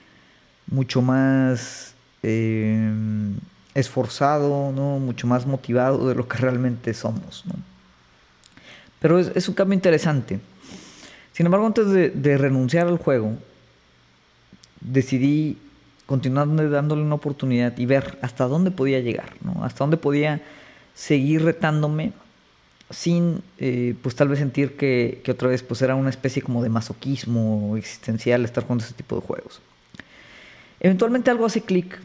mucho 0.67 1.03
más 1.03 1.93
eh, 2.23 2.91
esforzado, 3.75 4.73
¿no? 4.73 4.99
mucho 4.99 5.27
más 5.27 5.45
motivado 5.45 6.09
de 6.09 6.15
lo 6.15 6.27
que 6.27 6.39
realmente 6.39 6.95
somos. 6.95 7.45
Pero 8.99 9.19
es, 9.19 9.47
un 9.47 9.55
cambio 9.55 9.75
interesante. 9.75 10.41
Sin 11.35 11.45
embargo, 11.45 11.67
antes 11.67 11.91
de, 11.91 12.39
renunciar 12.39 12.87
al 12.87 12.97
juego, 12.97 13.37
decidí 14.81 15.59
continuar 16.07 16.49
dándole 16.71 17.03
una 17.03 17.17
oportunidad 17.17 17.77
y 17.77 17.85
ver 17.85 18.19
hasta 18.23 18.47
dónde 18.47 18.71
podía 18.71 19.01
llegar, 19.01 19.35
¿no? 19.43 19.63
hasta 19.63 19.85
dónde 19.85 19.99
podía 19.99 20.41
seguir 20.95 21.45
retándome 21.45 22.15
sin 22.91 23.43
eh, 23.59 23.95
pues 24.03 24.15
tal 24.15 24.29
vez 24.29 24.39
sentir 24.39 24.77
que, 24.77 25.21
que, 25.25 25.31
otra 25.31 25.49
vez 25.49 25.63
pues 25.63 25.81
era 25.83 25.95
una 25.95 26.11
especie 26.11 26.43
como 26.43 26.63
de 26.63 26.69
masoquismo 26.69 27.77
existencial 27.77 28.45
estar 28.45 28.65
jugando 28.65 28.85
ese 28.85 28.95
tipo 28.95 29.17
de 29.17 29.23
juegos. 29.23 29.61
Eventualmente 30.81 31.31
algo 31.31 31.47
hace 31.47 31.63
clic 31.63 32.01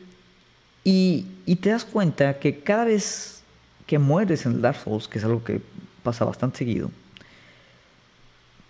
y, 0.89 1.55
te 1.61 1.71
das 1.71 1.83
cuenta 1.83 2.39
que 2.39 2.59
cada 2.59 2.85
vez 2.85 3.41
que 3.85 3.99
mueres 3.99 4.45
en 4.45 4.53
el 4.53 4.61
Dark 4.61 4.77
Souls, 4.77 5.09
que 5.09 5.17
es 5.17 5.25
algo 5.25 5.43
que 5.43 5.59
pasa 6.01 6.23
bastante 6.23 6.59
seguido, 6.59 6.91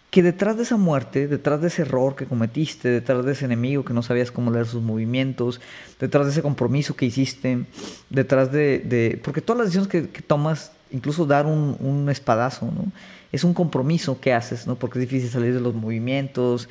que 0.09 0.23
detrás 0.23 0.57
de 0.57 0.63
esa 0.63 0.77
muerte, 0.77 1.27
detrás 1.27 1.61
de 1.61 1.67
ese 1.67 1.83
error 1.83 2.15
que 2.15 2.25
cometiste, 2.25 2.89
detrás 2.89 3.23
de 3.23 3.33
ese 3.33 3.45
enemigo 3.45 3.85
que 3.85 3.93
no 3.93 4.01
sabías 4.01 4.31
cómo 4.31 4.49
leer 4.49 4.65
sus 4.65 4.81
movimientos, 4.81 5.61
detrás 5.99 6.25
de 6.25 6.31
ese 6.31 6.41
compromiso 6.41 6.95
que 6.95 7.05
hiciste, 7.05 7.65
detrás 8.09 8.51
de... 8.51 9.21
porque 9.23 9.41
todas 9.41 9.59
las 9.59 9.67
decisiones 9.73 10.09
que, 10.11 10.21
tomas, 10.23 10.71
incluso 10.91 11.25
dar 11.25 11.45
un, 11.45 12.07
espadazo, 12.09 12.65
¿no? 12.65 12.91
es 13.31 13.43
un 13.43 13.53
compromiso 13.53 14.19
que 14.19 14.33
haces, 14.33 14.67
¿no? 14.67 14.75
porque 14.75 14.99
es 14.99 15.09
difícil 15.09 15.29
salir 15.29 15.53
de 15.53 15.61
los 15.61 15.73
movimientos, 15.73 16.69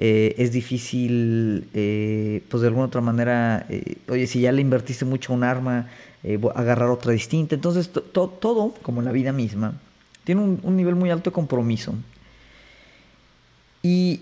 eh, 0.00 0.36
es 0.38 0.52
difícil, 0.52 1.68
eh, 1.74 2.44
pues 2.48 2.60
de 2.60 2.68
alguna 2.68 2.86
otra 2.86 3.00
manera, 3.00 3.66
eh, 3.68 3.96
oye, 4.08 4.28
si 4.28 4.40
ya 4.40 4.52
le 4.52 4.62
invertiste 4.62 5.04
mucho 5.04 5.32
un 5.32 5.42
arma, 5.42 5.88
agarrar 6.54 6.88
otra 6.90 7.12
distinta. 7.12 7.56
Entonces, 7.56 7.90
todo, 7.90 8.74
como 8.82 9.02
la 9.02 9.10
vida 9.10 9.32
misma, 9.32 9.74
tiene 10.22 10.40
un, 10.40 10.76
nivel 10.76 10.94
muy 10.94 11.10
alto 11.10 11.30
de 11.30 11.34
compromiso. 11.34 11.94
Y, 13.82 14.20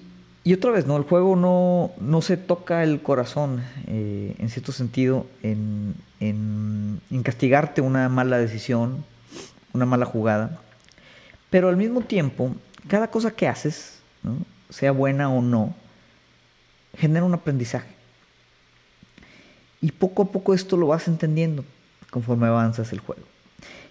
otra 0.54 0.70
vez, 0.70 0.86
¿no? 0.86 0.96
El 0.96 1.02
juego 1.02 1.36
no, 1.36 1.90
no 2.00 2.22
se 2.22 2.36
toca 2.36 2.82
el 2.82 3.02
corazón, 3.02 3.62
en 3.86 4.48
cierto 4.48 4.72
sentido, 4.72 5.26
en, 5.42 5.94
en, 6.20 7.00
en 7.10 7.22
castigarte 7.22 7.80
una 7.80 8.08
mala 8.08 8.38
decisión, 8.38 9.04
una 9.76 9.86
mala 9.86 10.06
jugada. 10.06 10.60
Pero 11.50 11.68
al 11.68 11.76
mismo 11.76 12.00
tiempo, 12.00 12.54
cada 12.88 13.08
cosa 13.08 13.30
que 13.30 13.46
haces, 13.46 14.00
sea 14.70 14.92
buena 14.92 15.30
o 15.30 15.40
no, 15.40 15.74
genera 16.96 17.24
un 17.24 17.34
aprendizaje. 17.34 17.94
Y 19.80 19.92
poco 19.92 20.22
a 20.22 20.32
poco 20.32 20.54
esto 20.54 20.76
lo 20.76 20.88
vas 20.88 21.06
entendiendo 21.06 21.64
conforme 22.10 22.46
avanzas 22.46 22.92
el 22.92 23.00
juego. 23.00 23.22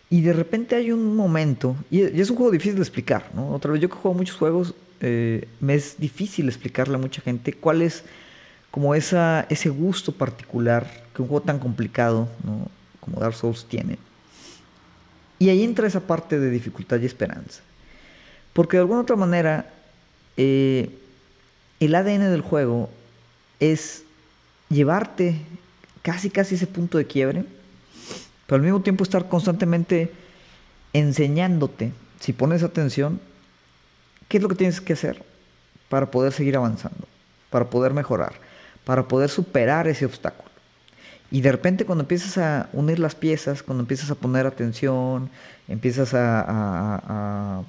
Y 0.10 0.22
de 0.22 0.34
repente 0.34 0.76
hay 0.76 0.92
un 0.92 1.16
momento, 1.16 1.76
y 1.90 2.02
es 2.02 2.30
un 2.30 2.36
juego 2.36 2.52
difícil 2.52 2.76
de 2.76 2.82
explicar. 2.82 3.26
Otra 3.36 3.72
vez, 3.72 3.82
yo 3.82 3.90
que 3.90 3.96
juego 3.96 4.18
muchos 4.18 4.36
juegos, 4.36 4.76
eh, 5.02 5.48
me 5.60 5.76
es 5.76 5.98
difícil 5.98 6.48
explicarle 6.48 6.96
a 6.96 7.00
mucha 7.00 7.22
gente 7.22 7.54
cuál 7.54 7.82
es 7.82 8.04
como 8.72 8.94
ese 8.94 9.70
gusto 9.70 10.12
particular 10.12 10.86
que 11.14 11.22
un 11.22 11.28
juego 11.28 11.46
tan 11.46 11.60
complicado 11.60 12.28
como 13.00 13.20
Dark 13.20 13.36
Souls 13.36 13.66
tiene. 13.66 13.98
Y 15.40 15.50
ahí 15.50 15.64
entra 15.64 15.88
esa 15.88 16.02
parte 16.02 16.40
de 16.40 16.50
dificultad 16.50 17.00
y 17.00 17.06
esperanza. 17.06 17.62
Porque 18.54 18.78
de 18.78 18.82
alguna 18.82 19.02
otra 19.02 19.16
manera 19.16 19.70
eh, 20.38 20.90
el 21.80 21.96
ADN 21.96 22.32
del 22.32 22.42
juego 22.42 22.90
es 23.60 24.04
llevarte 24.70 25.42
casi 26.02 26.30
casi 26.30 26.56
ese 26.56 26.68
punto 26.68 26.98
de 26.98 27.06
quiebre, 27.06 27.46
pero 28.46 28.58
al 28.58 28.62
mismo 28.62 28.82
tiempo 28.82 29.04
estar 29.04 29.28
constantemente 29.28 30.12
enseñándote, 30.94 31.92
si 32.20 32.32
pones 32.32 32.64
atención, 32.64 33.20
qué 34.28 34.38
es 34.38 34.44
lo 34.44 34.50
que 34.50 34.56
tienes 34.56 34.80
que 34.80 34.94
hacer 34.94 35.24
para 35.90 36.12
poder 36.12 36.32
seguir 36.32 36.56
avanzando, 36.56 37.08
para 37.50 37.70
poder 37.70 37.94
mejorar, 37.94 38.34
para 38.86 39.08
poder 39.08 39.30
superar 39.30 39.88
ese 39.88 40.06
obstáculo. 40.06 40.55
Y 41.32 41.42
de 41.42 41.52
repente 41.52 41.86
cuando 41.86 42.04
empiezas 42.04 42.38
a 42.38 42.70
unir 42.74 43.00
las 43.00 43.16
piezas, 43.16 43.64
cuando 43.64 43.84
empiezas 43.84 44.12
a 44.12 44.16
poner 44.16 44.46
atención, 44.46 45.30
empiezas 45.68 46.14
a 46.14 47.64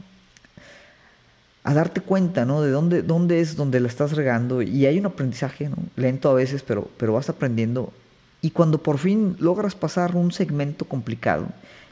a 1.66 1.74
darte 1.74 2.00
cuenta, 2.00 2.44
¿no? 2.44 2.62
De 2.62 2.70
dónde, 2.70 3.02
dónde 3.02 3.40
es 3.40 3.56
donde 3.56 3.80
la 3.80 3.88
estás 3.88 4.12
regando. 4.12 4.62
Y 4.62 4.86
hay 4.86 5.00
un 5.00 5.06
aprendizaje, 5.06 5.68
¿no? 5.68 5.76
Lento 5.96 6.30
a 6.30 6.34
veces, 6.34 6.62
pero, 6.62 6.88
pero 6.96 7.14
vas 7.14 7.28
aprendiendo. 7.28 7.92
Y 8.40 8.52
cuando 8.52 8.78
por 8.78 8.98
fin 8.98 9.36
logras 9.40 9.74
pasar 9.74 10.14
un 10.14 10.30
segmento 10.30 10.84
complicado, 10.84 11.48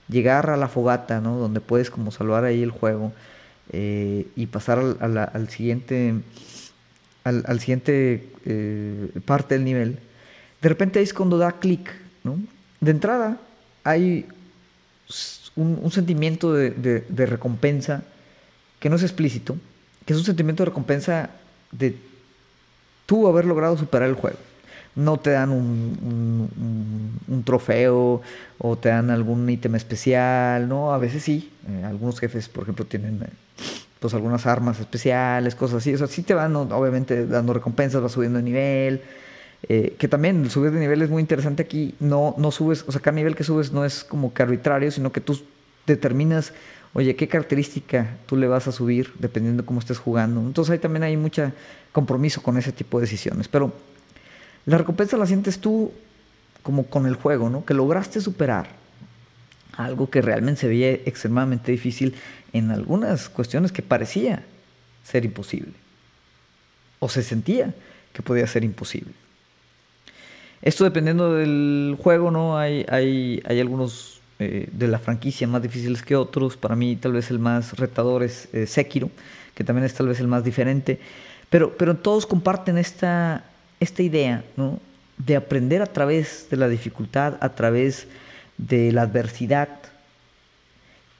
llegar 0.09 0.49
a 0.49 0.56
la 0.56 0.68
fogata, 0.68 1.21
¿no? 1.21 1.38
Donde 1.38 1.61
puedes 1.61 1.90
como 1.90 2.12
salvar 2.12 2.44
ahí 2.44 2.62
el 2.62 2.71
juego 2.71 3.12
eh, 3.73 4.28
y 4.37 4.47
pasar 4.47 4.78
al, 4.78 5.49
siguiente, 5.49 6.21
al, 7.25 7.59
siguiente 7.59 8.30
eh, 8.44 9.09
parte 9.25 9.56
del 9.56 9.64
nivel, 9.64 9.99
de 10.64 10.68
repente 10.71 10.99
ahí 10.99 11.04
es 11.04 11.12
cuando 11.12 11.37
da 11.37 11.52
clic, 11.52 11.92
¿no? 12.25 12.38
De 12.80 12.90
entrada 12.90 13.37
hay 13.85 14.26
un, 15.56 15.90
sentimiento 15.92 16.54
de 16.54 17.26
recompensa 17.26 18.02
que 18.80 18.88
no 18.88 18.97
es 18.97 19.02
explícito, 19.02 19.56
que 20.06 20.14
es 20.14 20.18
un 20.18 20.25
sentimiento 20.25 20.62
de 20.62 20.71
recompensa 20.71 21.30
de 21.71 21.97
tú 23.04 23.26
haber 23.28 23.44
logrado 23.44 23.76
superar 23.76 24.09
el 24.09 24.14
juego. 24.14 24.38
No 24.97 25.18
te 25.18 25.30
dan 25.30 25.50
un, 25.50 27.42
trofeo 27.44 28.23
o 28.59 28.76
te 28.76 28.90
dan 28.90 29.11
algún 29.11 29.49
ítem 29.50 29.75
especial, 29.75 30.68
¿no? 30.68 30.94
A 30.94 30.99
veces 30.99 31.23
sí. 31.23 31.50
Eh, 31.68 31.85
algunos 31.85 32.21
jefes, 32.21 32.49
por 32.49 32.62
ejemplo, 32.62 32.87
tienen 32.87 33.21
eh, 33.23 33.28
pues 33.99 34.14
algunas 34.14 34.47
armas 34.47 34.78
especiales, 34.78 35.54
cosas 35.54 35.78
así. 35.78 35.94
O 35.94 35.99
sea, 35.99 36.06
sí 36.06 36.23
te 36.23 36.33
van 36.33 36.54
obviamente 36.54 37.26
dando 37.26 37.52
recompensas, 37.52 38.00
vas 38.00 38.12
subiendo 38.12 38.38
de 38.38 38.44
nivel. 38.44 39.02
Eh, 39.68 39.97
que 39.99 40.09
también 40.09 40.50
subir 40.50 40.73
de 40.73 40.80
nivel 40.80 41.02
es 41.02 41.11
muy 41.11 41.21
interesante 41.21 41.62
aquí. 41.62 41.94
No, 42.00 42.35
no 42.38 42.50
subes, 42.50 42.85
o 42.87 42.92
sea, 42.92 43.00
cada 43.00 43.14
nivel 43.14 43.35
que 43.35 43.44
subes 43.44 43.73
no 43.73 43.85
es 43.85 44.04
como 44.04 44.35
que 44.35 44.42
arbitrario, 44.42 44.90
sino 44.90 45.12
que 45.12 45.21
tú 45.21 45.40
determinas 45.87 46.52
oye, 46.94 47.16
¿qué 47.16 47.28
característica 47.28 48.16
tú 48.26 48.37
le 48.37 48.47
vas 48.47 48.66
a 48.68 48.73
subir 48.73 49.12
dependiendo 49.18 49.62
de 49.62 49.66
cómo 49.66 49.80
estés 49.80 49.99
jugando? 49.99 50.40
Entonces 50.40 50.73
ahí 50.73 50.78
también 50.78 51.02
hay 51.02 51.16
mucho 51.16 51.52
compromiso 51.92 52.42
con 52.42 52.56
ese 52.56 52.73
tipo 52.73 52.99
de 52.99 53.06
decisiones. 53.06 53.49
Pero 53.49 53.75
la 54.64 54.78
recompensa 54.78 55.16
la 55.16 55.26
sientes 55.26 55.59
tú 55.59 55.92
como 56.62 56.87
con 56.87 57.06
el 57.06 57.16
juego, 57.16 57.50
¿no? 57.50 57.64
Que 57.64 57.75
lograste 57.75 58.21
superar 58.21 58.68
algo 59.76 60.09
que 60.09 60.23
realmente 60.23 60.62
se 60.62 60.68
veía 60.68 60.92
extremadamente 60.92 61.73
difícil 61.73 62.14
en 62.52 62.71
algunas 62.71 63.28
cuestiones 63.28 63.73
que 63.73 63.83
parecía 63.83 64.44
ser 65.02 65.25
imposible. 65.25 65.73
O 67.00 67.09
se 67.09 67.25
sentía 67.25 67.75
que 68.12 68.23
podía 68.23 68.47
ser 68.47 68.62
imposible. 68.62 69.12
Esto 70.64 70.83
dependiendo 70.83 71.35
del 71.35 71.97
juego, 72.02 72.33
¿no? 72.33 72.59
Hay, 72.59 72.85
hay, 72.88 73.40
hay 73.44 73.61
algunos 73.61 74.21
eh, 74.40 74.68
de 74.73 74.88
la 74.88 74.99
franquicia 74.99 75.47
más 75.47 75.62
difíciles 75.62 76.02
que 76.02 76.16
otros. 76.16 76.56
Para 76.56 76.75
mí 76.75 76.97
tal 76.97 77.12
vez 77.12 77.30
el 77.30 77.38
más 77.38 77.78
retador 77.78 78.25
es 78.25 78.49
Sekiro, 78.66 79.11
que 79.54 79.62
también 79.62 79.85
es 79.85 79.94
tal 79.94 80.09
vez 80.09 80.18
el 80.18 80.26
más 80.26 80.42
diferente. 80.42 80.99
Pero, 81.50 81.76
pero 81.76 81.94
todos 81.94 82.26
comparten 82.26 82.78
esta, 82.78 83.44
esta 83.78 84.02
idea 84.02 84.42
¿no? 84.56 84.80
de 85.18 85.37
aprender 85.37 85.83
a 85.83 85.87
través 85.87 86.49
de 86.50 86.56
la 86.56 86.68
dificultad, 86.68 87.37
a 87.40 87.50
través 87.50 88.09
de 88.56 88.90
la 88.90 89.02
adversidad 89.02 89.68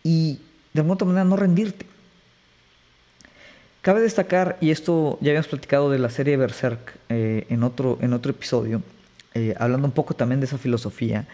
y 0.03 0.41
de 0.73 0.81
alguna 0.81 1.05
manera 1.05 1.25
no 1.25 1.37
rendirte. 1.37 1.87
Cabe 3.81 4.01
destacar, 4.01 4.57
y 4.61 4.71
esto 4.71 5.19
ya 5.21 5.31
habíamos 5.31 5.49
platicado 5.49 5.91
de 5.91 5.99
la 5.99 6.09
serie 6.09 6.37
Berserk 6.37 6.95
eh, 7.11 7.47
en, 7.51 7.63
otro, 7.63 7.99
en 8.01 8.15
otro 8.15 8.31
episodio, 8.31 8.83
hablando 9.59 9.87
un 9.87 9.93
poco 9.93 10.15
también 10.15 10.41
de 10.41 10.47
esa 10.47 10.59
filosofía, 10.59 11.27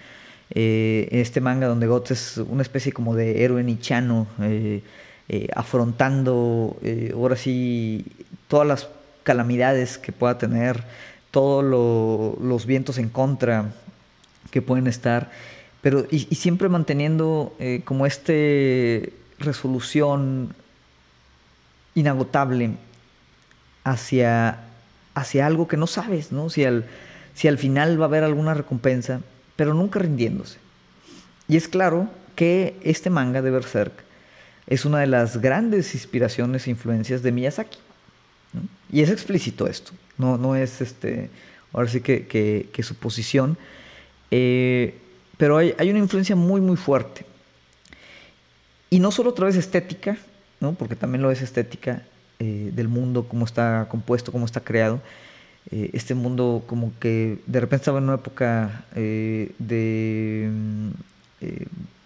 eh, 0.52 1.08
este 1.12 1.40
manga 1.40 1.68
donde 1.68 1.86
Guts 1.86 2.10
es 2.10 2.36
una 2.38 2.62
especie 2.62 2.92
como 2.92 3.14
de 3.14 3.44
héroe 3.44 3.62
nichano, 3.62 4.26
eh, 4.40 4.82
eh, 5.28 5.48
afrontando 5.54 6.76
ahora 7.14 7.36
sí 7.36 8.04
todas 8.48 8.66
las 8.66 8.88
calamidades 9.22 9.96
que 9.96 10.10
pueda 10.10 10.38
tener, 10.38 10.82
todos 11.30 11.62
los 12.40 12.66
vientos 12.66 12.98
en 12.98 13.08
contra 13.08 13.72
que 14.50 14.60
pueden 14.60 14.88
estar, 14.88 15.30
pero 15.82 16.04
y, 16.10 16.18
siempre 16.34 16.68
manteniendo 16.68 17.54
como 17.84 18.06
este 18.06 19.12
resolución 19.38 20.52
inagotable 21.94 22.72
hacia 23.84 24.64
hacia 25.14 25.46
algo 25.46 25.68
que 25.68 25.76
no 25.76 25.86
sabes, 25.86 26.32
¿no? 26.32 26.50
Si 26.50 26.64
al, 26.64 26.86
si 27.34 27.48
al 27.48 27.58
final 27.58 28.00
va 28.00 28.04
a 28.04 28.08
haber 28.08 28.24
alguna 28.24 28.54
recompensa, 28.54 29.20
pero 29.56 29.74
nunca 29.74 29.98
rindiéndose. 29.98 30.58
Y 31.48 31.56
es 31.56 31.68
claro 31.68 32.08
que 32.34 32.76
este 32.82 33.10
manga 33.10 33.42
de 33.42 33.50
Berserk 33.50 33.92
es 34.66 34.84
una 34.84 35.00
de 35.00 35.06
las 35.06 35.40
grandes 35.40 35.94
inspiraciones 35.94 36.66
e 36.66 36.70
influencias 36.70 37.22
de 37.22 37.32
Miyazaki. 37.32 37.78
Y 38.92 39.02
es 39.02 39.10
explícito 39.10 39.66
esto, 39.66 39.92
no, 40.18 40.36
no 40.36 40.56
es 40.56 40.80
este, 40.80 41.30
ahora 41.72 41.88
sí 41.88 42.00
que, 42.00 42.26
que, 42.26 42.82
su 42.82 42.96
posición, 42.96 43.56
eh, 44.30 44.98
pero 45.36 45.56
hay, 45.56 45.74
hay, 45.78 45.90
una 45.90 46.00
influencia 46.00 46.34
muy, 46.34 46.60
muy 46.60 46.76
fuerte. 46.76 47.24
Y 48.90 48.98
no 48.98 49.12
solo 49.12 49.30
a 49.30 49.34
través 49.34 49.56
estética, 49.56 50.16
¿no? 50.58 50.74
porque 50.74 50.96
también 50.96 51.22
lo 51.22 51.30
es 51.30 51.42
estética 51.42 52.02
eh, 52.38 52.70
del 52.74 52.88
mundo, 52.88 53.26
cómo 53.28 53.44
está 53.44 53.86
compuesto, 53.90 54.32
cómo 54.32 54.46
está 54.46 54.60
creado. 54.60 55.00
Eh, 55.72 55.90
este 55.92 56.14
mundo 56.14 56.64
como 56.66 56.92
que 56.98 57.38
de 57.46 57.60
repente 57.60 57.82
estaba 57.82 57.98
en 57.98 58.04
una 58.04 58.14
época 58.14 58.84
de 58.94 60.50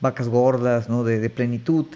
vacas 0.01 0.29
gordas, 0.29 0.89
¿no? 0.89 1.03
de, 1.03 1.19
de 1.19 1.31
plenitud, 1.31 1.87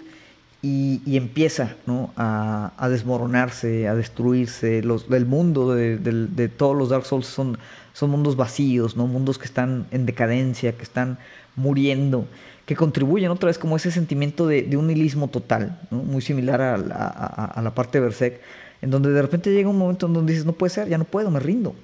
y, 0.61 1.15
empieza 1.15 1.75
a, 2.17 2.89
desmoronarse, 2.89 3.87
a 3.87 3.95
destruirse. 3.95 4.83
Los, 4.83 5.05
el 5.09 5.25
mundo 5.25 5.73
de, 5.73 6.49
todos 6.49 6.77
los 6.77 6.89
Dark 6.89 7.05
Souls 7.05 7.27
son, 7.27 7.57
son 7.93 8.09
mundos 8.09 8.35
vacíos, 8.35 8.97
¿no? 8.97 9.07
mundos 9.07 9.37
que 9.37 9.45
están 9.45 9.85
en 9.91 10.05
decadencia, 10.05 10.73
que 10.75 10.83
están 10.83 11.17
muriendo, 11.55 12.25
que 12.65 12.75
contribuyen 12.75 13.31
otra 13.31 13.47
vez 13.47 13.57
como 13.57 13.77
ese 13.77 13.91
sentimiento 13.91 14.47
de, 14.47 14.75
un 14.75 14.87
nihilismo 14.87 15.29
total, 15.29 15.79
muy 15.91 16.21
similar 16.21 16.61
a, 16.61 16.75
a, 16.75 17.61
la 17.61 17.73
parte 17.73 17.99
de 17.99 18.05
Berserk, 18.05 18.41
en 18.81 18.91
donde 18.91 19.11
de 19.11 19.21
repente 19.21 19.51
llega 19.51 19.69
un 19.69 19.77
momento 19.77 20.05
en 20.07 20.13
donde 20.13 20.33
dices, 20.33 20.45
no 20.45 20.53
puede 20.53 20.69
ser, 20.69 20.87
ya 20.87 20.97
no 20.97 21.05
puedo, 21.05 21.29
me 21.31 21.39
rindo. 21.39 21.75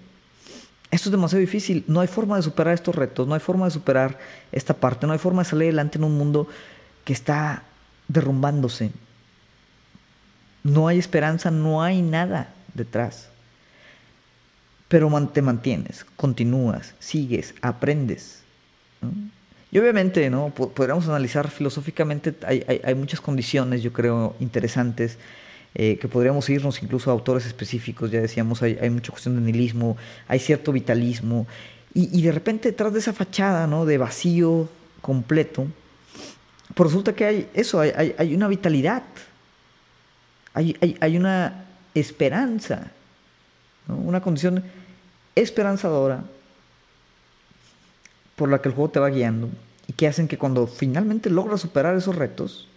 Esto 0.91 1.09
es 1.09 1.11
demasiado 1.11 1.41
difícil, 1.41 1.83
no 1.87 1.99
hay 1.99 2.07
forma 2.07 2.37
de 2.37 2.43
superar 2.43 2.73
estos 2.73 2.95
retos, 2.95 3.27
no 3.27 3.33
hay 3.33 3.39
forma 3.39 3.65
de 3.65 3.71
superar 3.71 4.17
esta 4.51 4.73
parte, 4.73 5.05
no 5.05 5.13
hay 5.13 5.19
forma 5.19 5.43
de 5.43 5.49
salir 5.49 5.63
adelante 5.63 5.97
en 5.97 6.03
un 6.03 6.17
mundo 6.17 6.47
que 7.03 7.13
está 7.13 7.63
derrumbándose. 8.07 8.91
No 10.63 10.87
hay 10.87 10.97
esperanza, 10.97 11.51
no 11.51 11.83
hay 11.83 12.01
nada 12.01 12.53
detrás. 12.73 13.29
Pero 14.87 15.09
te 15.33 15.41
mantienes, 15.41 16.05
continúas, 16.15 16.93
sigues, 16.99 17.55
aprendes. 17.61 18.41
Y 19.71 19.79
obviamente, 19.79 20.29
¿no? 20.29 20.49
Podríamos 20.49 21.07
analizar 21.07 21.49
filosóficamente, 21.49 22.33
hay, 22.45 22.95
muchas 22.95 23.19
condiciones, 23.19 23.83
yo 23.83 23.91
creo, 23.91 24.35
interesantes, 24.39 25.17
eh, 25.77 25.97
que 25.99 26.07
podríamos 26.07 26.49
irnos 26.49 26.81
incluso 26.81 27.09
a 27.09 27.13
autores 27.13 27.45
específicos, 27.45 28.09
ya 28.09 28.21
decíamos, 28.21 28.61
hay, 28.61 28.89
mucha 28.89 29.11
cuestión 29.11 29.35
de 29.35 29.41
nihilismo, 29.41 29.97
hay 30.25 30.39
cierto 30.39 30.71
vitalismo, 30.71 31.47
y, 31.93 32.21
de 32.21 32.31
repente 32.31 32.71
detrás 32.71 32.93
de 32.93 32.99
esa 32.99 33.11
fachada, 33.11 33.67
¿no? 33.67 33.85
De 33.85 33.97
vacío 33.97 34.69
completo, 35.01 35.67
pues 36.73 36.89
resulta 36.89 37.13
que 37.13 37.25
hay 37.25 37.49
eso, 37.53 37.81
hay, 37.81 38.35
una 38.35 38.47
vitalidad, 38.47 39.03
hay, 40.53 41.17
una 41.17 41.65
esperanza, 41.93 42.91
una 43.87 44.21
condición 44.21 44.63
esperanzadora 45.35 46.23
por 48.37 48.49
la 48.49 48.61
que 48.61 48.69
el 48.69 48.75
juego 48.75 48.91
te 48.91 48.99
va 48.99 49.09
guiando 49.09 49.49
y 49.87 49.93
que 49.93 50.07
hacen 50.07 50.27
que 50.29 50.37
cuando 50.37 50.67
finalmente 50.67 51.29
logras 51.29 51.61
superar 51.61 51.95
esos 51.95 52.15
retos, 52.15 52.67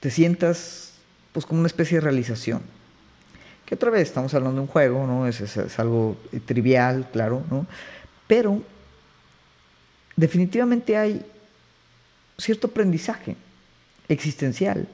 te 0.00 0.10
sientas 0.10 0.93
pues 1.34 1.44
como 1.44 1.60
una 1.60 1.66
especie 1.66 1.98
de 1.98 2.00
realización. 2.00 2.62
Que 3.66 3.74
otra 3.74 3.90
vez 3.90 4.08
estamos 4.08 4.32
hablando 4.32 4.56
de 4.56 4.62
un 4.62 4.66
juego, 4.68 5.06
¿no? 5.06 5.26
Es, 5.26 5.42
es 5.42 5.78
algo 5.78 6.16
trivial, 6.46 7.06
claro, 7.12 7.42
¿no? 7.50 7.66
Pero 8.26 8.62
definitivamente 10.16 10.96
hay 10.96 11.22
cierto 12.38 12.68
aprendizaje 12.68 13.36
existencial 14.08 14.88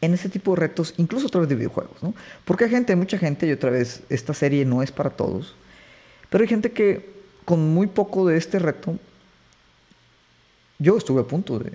en 0.00 0.14
ese 0.14 0.28
tipo 0.28 0.54
de 0.54 0.60
retos, 0.60 0.94
incluso 0.96 1.26
a 1.26 1.30
través 1.30 1.48
de 1.48 1.54
videojuegos, 1.56 2.02
¿no? 2.02 2.14
Porque 2.44 2.64
hay 2.64 2.70
gente, 2.70 2.94
mucha 2.96 3.18
gente, 3.18 3.46
y 3.46 3.52
otra 3.52 3.70
vez, 3.70 4.02
esta 4.08 4.34
serie 4.34 4.64
no 4.64 4.82
es 4.82 4.92
para 4.92 5.10
todos, 5.10 5.54
pero 6.30 6.42
hay 6.42 6.48
gente 6.48 6.72
que 6.72 7.14
con 7.44 7.74
muy 7.74 7.86
poco 7.86 8.26
de 8.26 8.36
este 8.36 8.58
reto, 8.58 8.98
yo 10.78 10.96
estuve 10.96 11.22
a 11.22 11.24
punto 11.24 11.58
de, 11.58 11.72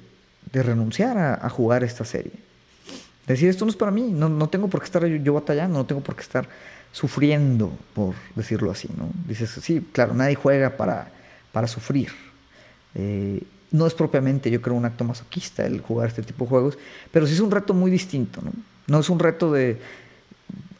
renunciar 0.51 1.17
a, 1.17 1.49
jugar 1.49 1.83
esta 1.83 2.05
serie. 2.05 2.33
Decir, 3.33 3.49
esto 3.49 3.63
no 3.63 3.69
es 3.69 3.77
para 3.77 3.91
mí, 3.91 4.11
no, 4.11 4.49
tengo 4.49 4.67
por 4.67 4.79
qué 4.79 4.85
estar 4.85 5.05
yo, 5.05 5.33
batallando, 5.33 5.77
no 5.77 5.85
tengo 5.85 6.01
por 6.01 6.15
qué 6.15 6.21
estar 6.21 6.49
sufriendo, 6.91 7.71
por 7.93 8.15
decirlo 8.35 8.71
así, 8.71 8.89
¿no? 8.97 9.09
Dices, 9.27 9.51
sí, 9.61 9.87
claro, 9.91 10.15
nadie 10.15 10.35
juega 10.35 10.75
para, 10.75 11.11
para 11.51 11.67
sufrir. 11.67 12.09
Eh, 12.95 13.43
no 13.71 13.85
es 13.85 13.93
propiamente, 13.93 14.49
yo 14.49 14.61
creo, 14.61 14.75
un 14.75 14.85
acto 14.85 15.03
masoquista 15.03 15.65
el 15.65 15.81
jugar 15.81 16.07
este 16.07 16.23
tipo 16.23 16.45
de 16.45 16.49
juegos, 16.49 16.77
pero 17.11 17.27
sí 17.27 17.33
es 17.33 17.39
un 17.39 17.51
reto 17.51 17.75
muy 17.75 17.91
distinto, 17.91 18.41
¿no? 18.41 18.51
No 18.87 18.99
es 18.99 19.09
un 19.09 19.19
reto 19.19 19.51
de 19.51 19.79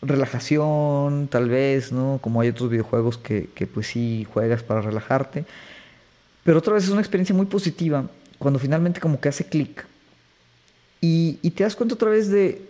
relajación, 0.02 1.28
tal 1.28 1.50
vez, 1.50 1.92
¿no? 1.92 2.20
Como 2.22 2.42
hay 2.42 2.50
otros 2.50 2.70
videojuegos 2.70 3.18
que, 3.18 3.70
pues 3.74 3.88
sí 3.88 4.26
juegas 4.34 4.64
para 4.64 4.82
relajarte. 4.82 5.46
Pero 6.44 6.60
otra 6.60 6.74
vez 6.74 6.86
es 6.86 6.90
una 6.90 7.02
experiencia 7.02 7.36
muy 7.36 7.46
positiva 7.46 8.06
cuando 8.38 8.60
finalmente 8.60 9.00
como 9.00 9.20
que 9.20 9.30
hace 9.30 9.46
clic. 9.46 9.86
Y, 11.02 11.34
te 11.52 11.64
das 11.64 11.76
cuenta 11.76 11.96
otra 11.96 12.10
vez 12.10 12.30
de, 12.30 12.62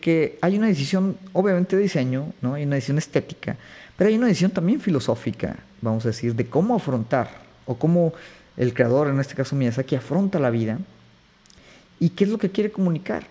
que 0.00 0.38
hay 0.40 0.56
una 0.56 0.66
decisión, 0.68 1.16
obviamente 1.32 1.76
de 1.76 1.82
diseño, 1.82 2.32
¿no? 2.40 2.54
Hay 2.54 2.64
una 2.64 2.76
decisión 2.76 2.98
estética, 2.98 3.56
pero 3.96 4.08
hay 4.08 4.16
una 4.16 4.26
decisión 4.26 4.50
también 4.50 4.80
filosófica, 4.80 5.56
vamos 5.80 6.04
a 6.04 6.08
decir, 6.08 6.34
de 6.34 6.46
cómo 6.46 6.74
afrontar 6.74 7.30
o 7.66 7.76
cómo 7.76 8.14
el 8.56 8.74
creador, 8.74 9.08
en 9.08 9.20
este 9.20 9.34
caso 9.34 9.54
Miyazaki, 9.54 9.96
afronta 9.96 10.38
la 10.38 10.50
vida 10.50 10.78
y 12.00 12.10
qué 12.10 12.24
es 12.24 12.30
lo 12.30 12.38
que 12.38 12.50
quiere 12.50 12.70
comunicar. 12.70 13.24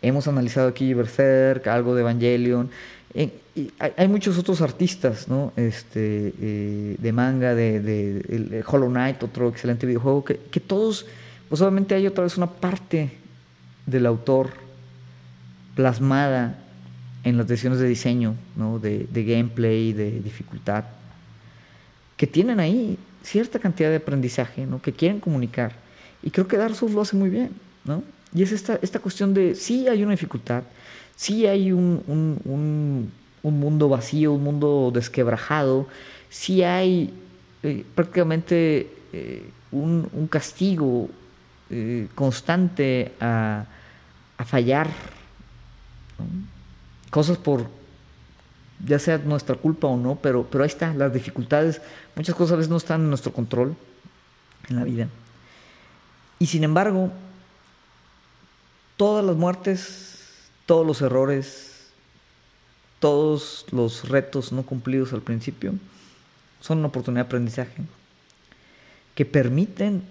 Hemos 0.00 0.28
analizado 0.28 0.68
aquí 0.68 0.94
Berserk, 0.94 1.66
algo 1.66 1.94
de 1.94 2.02
Evangelion. 2.02 2.70
Eh, 3.14 3.30
y 3.54 3.72
hay, 3.78 4.06
muchos 4.06 4.38
otros 4.38 4.60
artistas 4.60 5.28
¿no? 5.28 5.52
este, 5.56 6.32
eh, 6.40 6.96
de 6.98 7.12
manga, 7.12 7.54
de, 7.54 8.64
Hollow 8.66 8.88
Knight, 8.88 9.22
otro 9.22 9.48
excelente 9.48 9.86
videojuego, 9.86 10.24
que, 10.24 10.60
todos, 10.60 11.06
pues 11.48 11.60
obviamente 11.60 11.94
hay 11.94 12.06
otra 12.06 12.24
vez 12.24 12.36
una 12.36 12.48
parte 12.48 13.10
del 13.88 14.06
autor 14.06 14.50
plasmada 15.74 16.58
en 17.24 17.36
las 17.36 17.46
decisiones 17.46 17.78
de 17.78 17.88
diseño, 17.88 18.34
¿no? 18.56 18.78
de, 18.78 19.06
gameplay, 19.12 19.92
de 19.92 20.20
dificultad, 20.20 20.84
que 22.16 22.26
tienen 22.26 22.60
ahí 22.60 22.98
cierta 23.22 23.58
cantidad 23.58 23.90
de 23.90 23.96
aprendizaje 23.96 24.66
¿no? 24.66 24.80
que 24.80 24.92
quieren 24.92 25.20
comunicar. 25.20 25.72
Y 26.22 26.30
creo 26.30 26.48
que 26.48 26.56
Dark 26.56 26.74
Souls 26.74 26.94
lo 26.94 27.00
hace 27.00 27.16
muy 27.16 27.30
bien. 27.30 27.50
¿no? 27.84 28.02
Y 28.34 28.42
es 28.42 28.52
esta, 28.52 28.78
esta 28.82 28.98
cuestión 28.98 29.34
de 29.34 29.54
sí 29.54 29.88
hay 29.88 30.02
una 30.02 30.12
dificultad, 30.12 30.62
sí 31.16 31.46
hay 31.46 31.72
un, 31.72 32.02
un, 32.06 33.10
un, 33.42 33.60
mundo 33.60 33.88
vacío, 33.88 34.32
un 34.32 34.44
mundo 34.44 34.90
desquebrajado, 34.92 35.86
sí 36.28 36.62
hay 36.62 37.12
eh, 37.62 37.84
prácticamente 37.94 38.90
eh, 39.12 39.50
un, 39.72 40.28
castigo 40.30 41.08
eh, 41.70 42.08
constante 42.14 43.12
a, 43.20 43.64
a 44.38 44.44
fallar. 44.44 44.88
Cosas 47.10 47.36
por 47.36 47.66
ya 48.84 48.98
sea 48.98 49.18
nuestra 49.18 49.56
culpa 49.56 49.88
o 49.88 49.96
no, 49.96 50.16
pero, 50.16 50.44
pero 50.44 50.64
ahí 50.64 50.68
está, 50.68 50.94
las 50.94 51.12
dificultades, 51.12 51.80
muchas 52.14 52.34
cosas 52.34 52.52
a 52.52 52.56
veces 52.56 52.70
no 52.70 52.76
están 52.76 53.02
en 53.02 53.08
nuestro 53.08 53.32
control 53.32 53.76
en 54.68 54.76
la 54.76 54.84
vida. 54.84 55.08
Y 56.38 56.46
sin 56.46 56.64
embargo, 56.64 57.10
todas 58.96 59.24
las 59.24 59.36
muertes, 59.36 60.48
todos 60.66 60.86
los 60.86 61.02
errores, 61.02 61.88
todos 63.00 63.66
los 63.70 64.08
retos 64.08 64.52
no 64.52 64.62
cumplidos 64.62 65.12
al 65.12 65.22
principio, 65.22 65.74
son 66.60 66.78
una 66.78 66.88
oportunidad 66.88 67.24
de 67.24 67.28
aprendizaje 67.28 67.82
que 69.14 69.24
permiten 69.24 70.02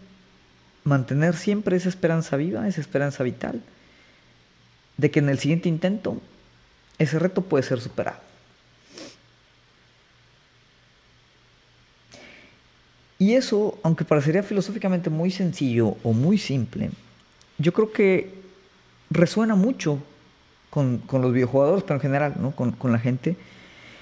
mantener 0.84 1.36
siempre 1.36 1.78
esa 1.78 1.90
esperanza 1.90 2.36
viva, 2.36 2.68
esa 2.68 2.82
esperanza 2.82 3.24
vital, 3.24 3.62
de 4.98 5.12
que 5.12 5.20
en 5.20 5.30
el 5.30 5.40
siguiente 5.40 5.70
intento 5.70 6.20
ese 6.98 7.20
reto 7.20 7.42
puede 7.44 7.64
ser 7.64 7.80
superado. 7.80 8.20
Y 13.20 13.34
eso, 13.34 13.80
aunque 13.82 14.06
parecería 14.06 14.44
filosóficamente 14.44 15.10
muy 15.10 15.32
sencillo 15.32 15.98
o 16.04 16.14
muy 16.14 16.38
simple, 16.38 16.92
yo 17.58 17.74
creo 17.74 17.92
que 17.92 18.36
resuena 19.10 19.56
mucho 19.56 20.00
con, 20.70 21.02
los 21.12 21.34
videojuegos, 21.34 21.84
pero 21.84 21.96
en 21.96 22.02
general, 22.02 22.36
¿no? 22.40 22.52
con, 22.52 22.92
la 22.92 23.00
gente, 23.00 23.36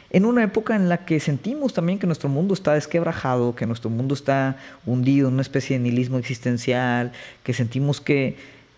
en 0.10 0.25
una 0.25 0.43
época 0.43 0.75
en 0.75 0.89
la 0.89 1.05
que 1.05 1.21
sentimos 1.21 1.73
también 1.73 1.99
que 1.99 2.08
nuestro 2.08 2.27
mundo 2.27 2.53
está 2.53 2.73
desquebrajado, 2.73 3.55
que 3.55 3.65
nuestro 3.65 3.89
mundo 3.89 4.13
está 4.13 4.58
hundido 4.86 5.29
en 5.29 5.36
una 5.36 5.41
especie 5.41 5.77
de 5.77 5.84
nihilismo 5.84 6.17
existencial, 6.17 7.13
que 7.43 7.53
sentimos 7.53 8.01
que, 8.01 8.36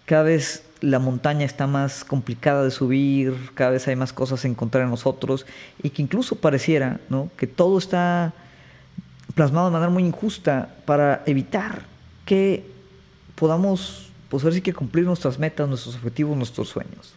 cada 0.08 0.24
vez 0.24 0.63
la 0.80 1.00
montaña 1.00 1.46
está 1.46 1.67
más 1.67 2.06
complicada 2.06 2.63
de 2.63 2.72
subir, 2.72 3.36
cada 3.54 3.72
vez 3.72 3.88
hay 3.89 3.98
más 3.98 4.13
cosas 4.13 4.43
a 4.43 4.48
encontrar 4.48 4.86
en 4.86 4.89
nosotros 4.89 5.46
y 5.84 5.89
que 5.89 6.02
incluso 6.02 6.38
pareciera 6.38 7.02
¿no? 7.10 7.30
que 7.36 7.46
todo 7.46 7.78
está 7.78 8.34
plasmado 9.36 9.67
de 9.67 9.74
manera 9.74 9.91
muy 9.91 10.06
injusta 10.06 10.76
para 10.86 11.24
evitar 11.26 11.84
que 12.26 12.65
podamos, 13.36 14.10
pues 14.30 14.43
ahora 14.43 14.56
sí 14.56 14.62
que 14.62 14.74
cumplir 14.74 15.06
nuestras 15.06 15.38
metas, 15.38 15.67
nuestros 15.67 15.96
objetivos, 15.96 16.38
nuestros 16.38 16.70
sueños. 16.70 17.13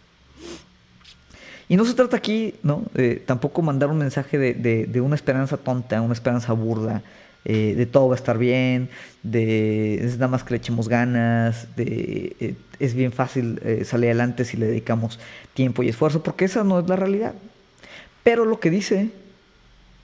Y 1.68 1.76
no 1.76 1.85
se 1.85 1.94
trata 1.94 2.16
aquí, 2.16 2.57
¿no? 2.64 2.83
tampoco 3.26 3.62
mandar 3.62 3.88
un 3.90 3.98
mensaje 3.98 4.37
de, 4.37 5.00
una 5.00 5.14
esperanza 5.14 5.57
tonta, 5.57 6.03
una 6.03 6.14
esperanza 6.14 6.53
burda, 6.55 7.05
eh, 7.44 7.74
de 7.74 7.87
todo 7.87 8.09
va 8.09 8.14
a 8.14 8.18
estar 8.18 8.37
bien, 8.38 8.90
de 9.22 10.05
es 10.05 10.14
nada 10.14 10.29
más 10.29 10.44
que 10.44 10.50
le 10.50 10.59
echemos 10.59 10.88
ganas, 10.88 11.74
de 11.76 12.37
eh, 12.40 12.55
es 12.79 12.94
bien 12.94 13.12
fácil 13.12 13.61
eh, 13.64 13.85
salir 13.85 14.07
adelante 14.07 14.44
si 14.44 14.57
le 14.57 14.66
dedicamos 14.66 15.18
tiempo 15.55 15.83
y 15.83 15.88
esfuerzo, 15.88 16.22
porque 16.22 16.44
esa 16.44 16.64
no 16.64 16.79
es 16.79 16.88
la 16.88 16.96
realidad. 16.96 17.35
Pero 18.22 18.44
lo 18.44 18.61
que 18.61 18.70
dice 18.70 19.11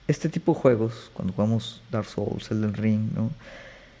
este 0.07 0.29
tipo 0.29 0.53
de 0.53 0.59
juegos, 0.59 1.11
cuando 1.13 1.33
jugamos 1.33 1.81
Dark 1.91 2.07
Souls, 2.07 2.49
Elden 2.49 2.73
Ring, 2.73 3.13
¿no? 3.13 3.29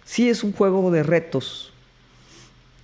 sí 0.05 0.29
es 0.29 0.43
un 0.43 0.53
juego 0.53 0.89
de 0.89 1.03
retos, 1.03 1.71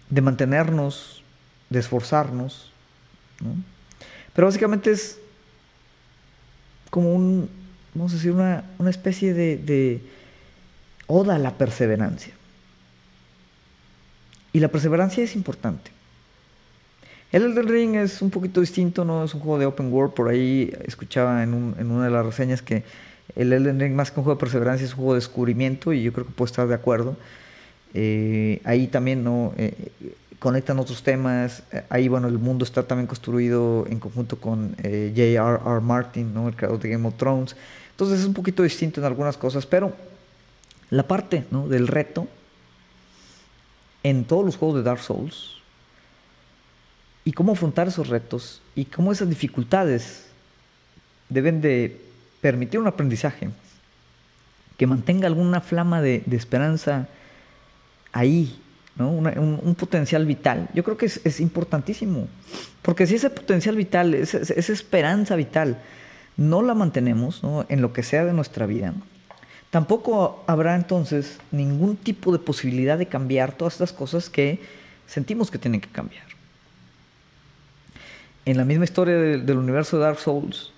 de 0.09 0.21
mantenernos, 0.21 1.23
de 1.69 1.79
esforzarnos, 1.79 2.71
¿no? 3.39 3.55
Pero 4.33 4.47
básicamente 4.47 4.91
es 4.91 5.19
como 6.89 7.13
un, 7.13 7.49
vamos 7.93 8.11
a 8.11 8.15
decir, 8.15 8.31
una, 8.31 8.63
especie 8.89 9.33
de, 9.33 9.57
de 9.57 10.01
oda 11.07 11.37
la 11.37 11.57
perseverancia. 11.57 12.33
Y 14.51 14.59
la 14.59 14.67
perseverancia 14.67 15.23
es 15.23 15.35
importante. 15.35 15.91
El 17.31 17.43
Elden 17.43 17.67
Ring 17.67 17.95
es 17.95 18.21
un 18.21 18.29
poquito 18.29 18.61
distinto, 18.61 19.03
no 19.03 19.23
es 19.23 19.33
un 19.33 19.39
juego 19.39 19.57
de 19.57 19.65
open 19.65 19.91
world. 19.91 20.13
Por 20.13 20.29
ahí 20.29 20.71
escuchaba 20.85 21.41
en, 21.41 21.53
una 21.53 22.05
de 22.05 22.11
las 22.11 22.23
reseñas 22.23 22.61
que 22.61 22.83
el 23.35 23.51
Elden 23.51 23.79
Ring, 23.79 23.93
más 23.93 24.11
que 24.11 24.19
un 24.19 24.23
juego 24.23 24.37
de 24.37 24.39
perseverancia, 24.39 24.85
es 24.85 24.91
un 24.91 24.97
juego 24.97 25.13
de 25.13 25.17
descubrimiento 25.17 25.91
y 25.93 26.03
yo 26.03 26.13
creo 26.13 26.27
que 26.27 26.31
puedo 26.31 26.45
estar 26.45 26.67
de 26.67 26.75
acuerdo. 26.75 27.17
Eh, 27.95 28.61
ahí 28.63 28.85
también 28.85 29.23
no 29.23 29.53
eh, 29.57 29.73
conectan 30.37 30.77
otros 30.77 31.01
temas. 31.01 31.63
Ahí, 31.89 32.07
bueno, 32.07 32.27
el 32.27 32.37
mundo 32.37 32.65
está 32.65 32.83
también 32.83 33.07
construido 33.07 33.87
en 33.89 33.97
conjunto 33.97 34.37
con 34.39 34.75
eh, 34.83 35.11
J.R.R. 35.15 35.81
Martin, 35.81 36.35
¿no? 36.35 36.47
el 36.47 36.55
creador 36.55 36.79
de 36.79 36.89
Game 36.89 37.07
of 37.07 37.15
Thrones. 37.15 37.55
Entonces 37.89 38.19
es 38.19 38.25
un 38.27 38.35
poquito 38.35 38.61
distinto 38.61 38.99
en 38.99 39.07
algunas 39.07 39.37
cosas, 39.37 39.65
pero 39.65 39.91
la 40.93 41.07
parte 41.07 41.45
¿no? 41.51 41.67
del 41.67 41.87
reto 41.87 42.27
en 44.03 44.25
todos 44.25 44.45
los 44.45 44.57
juegos 44.57 44.77
de 44.77 44.83
Dark 44.83 44.99
Souls 44.99 45.55
y 47.25 47.31
cómo 47.31 47.53
afrontar 47.53 47.87
esos 47.87 48.09
retos 48.09 48.61
y 48.75 48.85
cómo 48.85 49.11
esas 49.11 49.29
dificultades 49.29 50.27
deben 51.29 51.61
de 51.61 51.99
permitir 52.41 52.79
un 52.79 52.87
aprendizaje 52.87 53.49
que 54.77 54.87
mantenga 54.87 55.27
alguna 55.27 55.61
flama 55.61 56.01
de, 56.01 56.21
de 56.25 56.37
esperanza 56.37 57.07
ahí 58.11 58.59
un, 58.99 59.75
potencial 59.79 60.25
vital. 60.25 60.69
Yo 60.73 60.83
creo 60.83 60.97
que 60.97 61.07
es, 61.07 61.39
importantísimo, 61.39 62.27
porque 62.81 63.07
si 63.07 63.15
ese 63.15 63.29
potencial 63.29 63.75
vital, 63.75 64.13
esa, 64.13 64.37
esperanza 64.53 65.35
vital, 65.35 65.79
no 66.37 66.61
la 66.61 66.73
mantenemos 66.73 67.41
en 67.69 67.81
lo 67.81 67.93
que 67.93 68.03
sea 68.03 68.25
de 68.25 68.33
nuestra 68.33 68.65
vida, 68.65 68.93
tampoco 69.73 70.43
habrá 70.45 70.75
entonces 70.75 71.39
ningún 71.49 71.95
tipo 71.97 72.31
de 72.31 72.37
posibilidad 72.37 72.95
de 72.95 73.07
cambiar 73.07 73.53
todas 73.53 73.73
estas 73.73 73.91
cosas 73.91 74.29
que 74.29 74.59
sentimos 75.07 75.49
que 75.49 75.57
tienen 75.57 75.81
que 75.81 75.89
cambiar. 75.89 76.25
En 78.45 78.57
la 78.57 78.65
misma 78.65 78.83
historia 78.83 79.17
del 79.17 79.57
universo 79.57 79.97
de 79.97 80.03
Dark 80.03 80.19
Souls, 80.19 80.71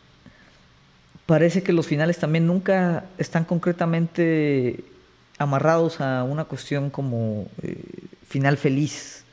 parece 1.25 1.61
que 1.61 1.73
los 1.73 1.87
finales 1.87 2.19
también 2.19 2.47
nunca 2.47 3.03
están 3.17 3.43
concretamente 3.43 4.85
amarrados 5.39 5.99
a 5.99 6.23
una 6.23 6.45
cuestión 6.45 6.89
como 6.89 7.49
eh, 7.63 7.83
final 8.29 8.55
feliz, 8.55 9.25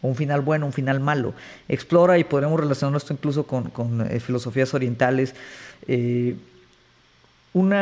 o 0.00 0.08
un 0.08 0.16
final 0.16 0.40
bueno, 0.40 0.64
un 0.64 0.72
final 0.72 1.00
malo. 1.00 1.34
Explora 1.68 2.16
y 2.16 2.24
podremos 2.24 2.58
relacionar 2.58 2.96
esto 2.96 3.12
incluso 3.12 3.46
con, 3.46 4.06
eh, 4.10 4.20
filosofías 4.20 4.72
orientales. 4.72 5.34
Eh, 5.86 6.34
un 7.54 7.74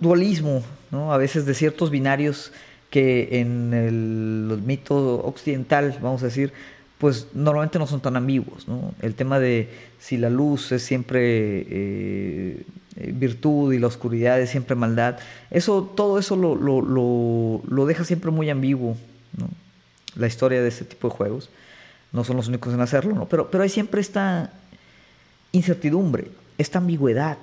dualismo, 0.00 0.62
a 0.92 1.16
veces 1.18 1.44
de 1.44 1.54
ciertos 1.54 1.90
binarios 1.90 2.52
que 2.90 3.40
en 3.40 3.74
el, 3.74 4.62
mito 4.64 5.24
occidental, 5.24 5.98
vamos 6.00 6.22
a 6.22 6.26
decir, 6.26 6.52
pues 6.98 7.26
normalmente 7.34 7.78
no 7.78 7.86
son 7.88 8.00
tan 8.00 8.16
ambiguos. 8.16 8.66
El 9.02 9.14
tema 9.14 9.40
de 9.40 9.68
si 9.98 10.16
la 10.16 10.30
luz 10.30 10.70
es 10.70 10.84
siempre 10.84 11.66
eh, 11.68 12.64
virtud 13.12 13.72
y 13.72 13.78
la 13.78 13.88
oscuridad 13.88 14.40
es 14.40 14.50
siempre 14.50 14.76
maldad. 14.76 15.18
Eso, 15.50 15.82
todo 15.82 16.20
eso 16.20 16.36
lo, 16.36 16.54
lo, 16.54 17.86
deja 17.86 18.04
siempre 18.04 18.30
muy 18.30 18.48
ambiguo, 18.48 18.96
La 20.14 20.28
historia 20.28 20.62
de 20.62 20.68
este 20.68 20.84
tipo 20.84 21.08
de 21.08 21.14
juegos. 21.14 21.50
No 22.12 22.22
son 22.22 22.36
los 22.36 22.46
únicos 22.46 22.72
en 22.72 22.80
hacerlo, 22.80 23.12
¿no? 23.12 23.28
Pero, 23.28 23.50
pero 23.50 23.64
hay 23.64 23.68
siempre 23.68 24.00
esta 24.00 24.52
incertidumbre, 25.50 26.28
esta 26.58 26.78
ambigüedad, 26.78 27.38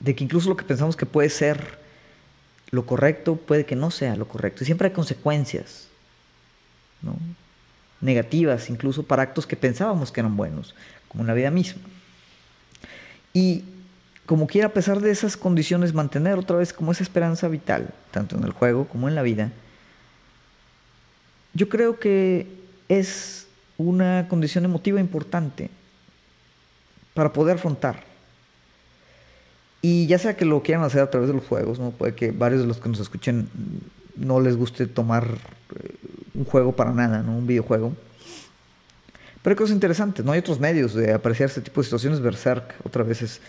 de 0.00 0.14
que 0.14 0.24
incluso 0.24 0.48
lo 0.48 0.56
que 0.56 0.64
pensamos 0.64 0.96
que 0.96 1.06
puede 1.06 1.30
ser 1.30 1.78
lo 2.70 2.84
correcto 2.84 3.36
puede 3.36 3.64
que 3.64 3.76
no 3.76 3.90
sea 3.90 4.16
lo 4.16 4.26
correcto. 4.26 4.62
Y 4.62 4.66
siempre 4.66 4.88
hay 4.88 4.94
consecuencias, 4.94 5.88
negativas 8.00 8.68
incluso 8.68 9.02
para 9.04 9.22
actos 9.22 9.46
que 9.46 9.56
pensábamos 9.56 10.10
que 10.10 10.20
eran 10.20 10.36
buenos, 10.36 10.74
como 11.08 11.22
en 11.22 11.28
la 11.28 11.34
vida 11.34 11.50
misma. 11.50 11.82
Y 13.32 13.64
como 14.26 14.46
quiera, 14.46 14.68
a 14.68 14.72
pesar 14.72 15.00
de 15.00 15.10
esas 15.10 15.36
condiciones, 15.36 15.94
mantener 15.94 16.38
otra 16.38 16.56
vez 16.56 16.72
como 16.72 16.92
esa 16.92 17.04
esperanza 17.04 17.48
vital, 17.48 17.94
tanto 18.10 18.36
en 18.36 18.44
el 18.44 18.50
juego 18.50 18.88
como 18.88 19.08
en 19.08 19.14
la 19.14 19.22
vida, 19.22 19.52
yo 21.54 21.68
creo 21.68 21.98
que 22.00 22.48
es 22.88 23.46
una 23.78 24.26
condición 24.28 24.64
emotiva 24.64 25.00
importante 25.00 25.70
para 27.14 27.32
poder 27.32 27.56
afrontar. 27.56 28.15
Y 29.88 30.08
ya 30.08 30.18
sea 30.18 30.36
que 30.36 30.44
lo 30.44 30.64
quieran 30.64 30.82
hacer 30.82 31.00
a 31.00 31.10
través 31.10 31.28
de 31.28 31.34
los 31.34 31.44
juegos, 31.44 31.78
¿no? 31.78 31.92
puede 31.92 32.12
que 32.12 32.32
varios 32.32 32.62
de 32.62 32.66
los 32.66 32.78
que 32.78 32.88
nos 32.88 32.98
escuchen 32.98 33.48
no 34.16 34.40
les 34.40 34.56
guste 34.56 34.88
tomar 34.88 35.28
eh, 35.28 35.94
un 36.34 36.44
juego 36.44 36.74
para 36.74 36.90
nada, 36.90 37.22
¿no? 37.22 37.36
un 37.36 37.46
videojuego. 37.46 37.92
Pero 39.42 39.52
hay 39.52 39.56
cosas 39.56 39.74
interesantes, 39.76 40.24
¿no? 40.24 40.32
Hay 40.32 40.40
otros 40.40 40.58
medios 40.58 40.92
de 40.92 41.12
apreciar 41.12 41.48
este 41.48 41.60
tipo 41.60 41.80
de 41.80 41.84
situaciones. 41.84 42.18
Berserk, 42.18 42.74
otra 42.82 43.04
vez 43.04 43.22
es 43.22 43.40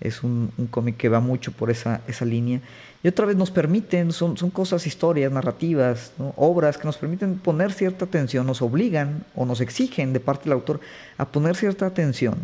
es 0.00 0.24
un, 0.24 0.50
cómic 0.72 0.96
que 0.96 1.08
va 1.08 1.20
mucho 1.20 1.52
por 1.52 1.70
esa, 1.70 2.00
esa 2.08 2.24
línea. 2.24 2.60
Y 3.04 3.08
otra 3.08 3.24
vez 3.24 3.36
nos 3.36 3.52
permiten, 3.52 4.10
son, 4.10 4.36
son 4.36 4.50
cosas, 4.50 4.88
historias, 4.88 5.30
narrativas, 5.30 6.12
obras 6.34 6.78
que 6.78 6.84
nos 6.84 6.96
permiten 6.96 7.38
poner 7.38 7.72
cierta 7.72 8.06
atención, 8.06 8.44
nos 8.44 8.60
obligan 8.60 9.24
o 9.36 9.46
nos 9.46 9.60
exigen 9.60 10.12
de 10.12 10.18
parte 10.18 10.44
del 10.44 10.54
autor 10.54 10.80
a 11.16 11.26
poner 11.26 11.54
cierta 11.54 11.86
atención 11.86 12.34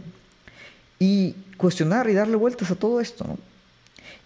y 1.02 1.34
cuestionar 1.56 2.08
y 2.08 2.12
darle 2.12 2.36
vueltas 2.36 2.70
a 2.70 2.76
todo 2.76 3.00
esto. 3.00 3.36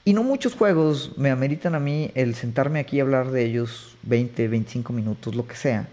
Y 0.05 0.13
no 0.13 0.23
muchos 0.23 0.55
juegos 0.55 1.17
me 1.17 1.31
ameritan 1.31 1.75
a 1.75 1.81
mí 1.81 2.11
el 2.15 2.35
sentarme 2.35 2.81
aquí 2.81 3.01
a 3.01 3.03
hablar 3.03 3.31
de 3.31 3.47
ellos 3.47 3.97
20, 4.03 4.47
25 4.47 4.93
minutos, 4.93 5.35
lo 5.35 5.47
que 5.47 5.57
sea 5.57 5.89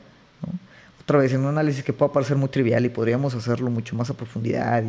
otra 1.03 1.19
vez 1.19 1.33
en 1.33 1.41
un 1.41 1.47
análisis 1.47 1.83
que 1.83 1.91
pueda 1.91 2.13
parecer 2.13 2.37
muy 2.37 2.47
trivial 2.47 2.85
y 2.85 2.89
podríamos 2.89 3.35
hacerlo 3.35 3.69
mucho 3.69 3.95
más 3.95 4.09
a 4.09 4.13
profundidad 4.13 4.83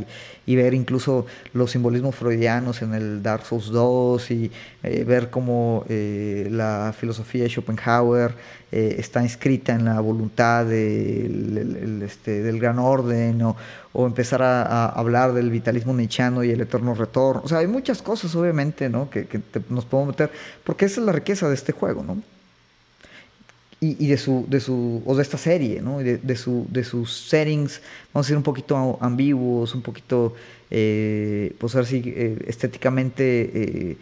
y, 0.46 0.54
ver 0.54 0.72
incluso 0.72 1.26
los 1.52 1.72
simbolismos 1.72 2.14
freudianos 2.14 2.82
en 2.82 2.94
el 2.94 3.22
Dark 3.22 3.44
Souls 3.44 3.66
2 3.66 4.30
y 4.30 4.52
eh, 4.84 5.02
ver 5.04 5.30
cómo 5.30 5.84
eh, 5.88 6.46
la 6.52 6.94
filosofía 6.96 7.42
de 7.42 7.48
Schopenhauer 7.48 8.32
eh, 8.70 8.94
está 8.98 9.22
inscrita 9.22 9.74
en 9.74 9.84
la 9.86 9.98
voluntad 9.98 10.64
del, 10.66 12.02
este, 12.04 12.42
del 12.42 12.60
gran 12.60 12.78
orden 12.78 13.42
o, 13.42 13.56
empezar 14.06 14.42
a, 14.42 14.86
hablar 14.86 15.32
del 15.32 15.50
vitalismo 15.50 15.94
nichano 15.94 16.44
y 16.44 16.50
el 16.50 16.60
eterno 16.60 16.94
retorno. 16.94 17.42
O 17.44 17.48
sea, 17.48 17.58
hay 17.58 17.66
muchas 17.66 18.02
cosas 18.02 18.34
obviamente 18.36 18.88
¿no? 18.88 19.10
que, 19.10 19.26
que 19.26 19.40
nos 19.68 19.84
podemos 19.84 20.14
meter 20.14 20.30
porque 20.62 20.84
esa 20.84 21.00
es 21.00 21.06
la 21.06 21.12
riqueza 21.12 21.48
de 21.48 21.54
este 21.54 21.72
juego, 21.72 22.02
¿no? 22.04 22.33
Y, 23.92 24.06
de 24.06 24.16
su, 24.16 24.46
de 24.48 24.60
su, 24.60 25.02
o 25.04 25.14
de 25.14 25.22
esta 25.22 25.36
serie, 25.36 25.82
¿no? 25.82 25.98
De, 25.98 26.18
de, 26.18 26.36
su, 26.36 26.66
de 26.70 26.84
sus 26.84 27.28
settings, 27.28 27.80
vamos 28.12 28.26
a 28.26 28.28
decir, 28.28 28.36
un 28.36 28.42
poquito 28.42 28.98
ambiguos, 29.00 29.74
un 29.74 29.82
poquito, 29.82 30.34
eh, 30.70 31.54
pues 31.58 31.74
ahora 31.74 31.86
sí, 31.86 32.02
eh, 32.06 32.38
estéticamente, 32.46 33.50
eh, 33.52 33.96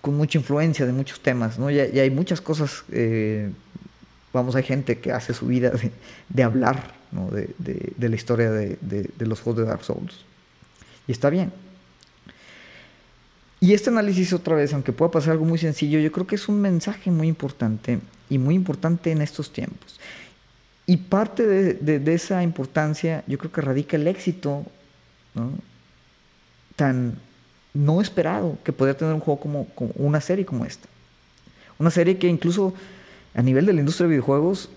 con 0.00 0.16
mucha 0.16 0.38
influencia 0.38 0.86
de 0.86 0.92
muchos 0.92 1.20
temas, 1.20 1.58
¿no? 1.58 1.70
Y, 1.70 1.80
hay 1.80 2.10
muchas 2.10 2.40
cosas, 2.40 2.84
eh, 2.92 3.50
vamos, 4.32 4.54
hay 4.54 4.62
gente 4.62 4.98
que 4.98 5.10
hace 5.12 5.34
su 5.34 5.46
vida 5.46 5.72
de, 6.28 6.42
hablar, 6.42 6.94
¿no? 7.10 7.28
De, 7.30 7.54
de 7.58 8.08
la 8.08 8.14
historia 8.14 8.50
de, 8.50 8.78
los 9.18 9.40
juegos 9.40 9.62
de 9.62 9.68
Dark 9.68 9.84
Souls. 9.84 10.24
Y 11.06 11.12
está 11.12 11.30
bien. 11.30 11.52
Y 13.60 13.74
este 13.74 13.90
análisis 13.90 14.32
otra 14.32 14.54
vez, 14.54 14.72
aunque 14.72 14.92
pueda 14.92 15.10
pasar 15.10 15.32
algo 15.32 15.44
muy 15.44 15.58
sencillo, 15.58 15.98
yo 15.98 16.12
creo 16.12 16.26
que 16.26 16.36
es 16.36 16.48
un 16.48 16.60
mensaje 16.60 17.10
muy 17.10 17.26
importante 17.26 17.98
y 18.30 18.38
muy 18.38 18.54
importante 18.54 19.10
en 19.10 19.20
estos 19.20 19.52
tiempos. 19.52 19.98
Y 20.86 20.96
parte 20.96 21.44
de, 21.44 22.14
esa 22.14 22.42
importancia 22.42 23.24
yo 23.26 23.36
creo 23.36 23.52
que 23.52 23.60
radica 23.60 23.96
el 23.96 24.06
éxito 24.06 24.64
tan 26.76 27.18
no 27.74 28.00
esperado 28.00 28.58
que 28.64 28.72
podría 28.72 28.96
tener 28.96 29.14
un 29.14 29.20
juego 29.20 29.40
como, 29.40 29.66
como, 29.74 29.90
una 29.96 30.20
serie 30.20 30.46
como 30.46 30.64
esta. 30.64 30.88
Una 31.78 31.90
serie 31.90 32.16
que 32.16 32.28
incluso 32.28 32.74
a 33.34 33.42
nivel 33.42 33.66
de 33.66 33.72
la 33.72 33.80
industria 33.80 34.06
de 34.06 34.12
videojuegos 34.12 34.70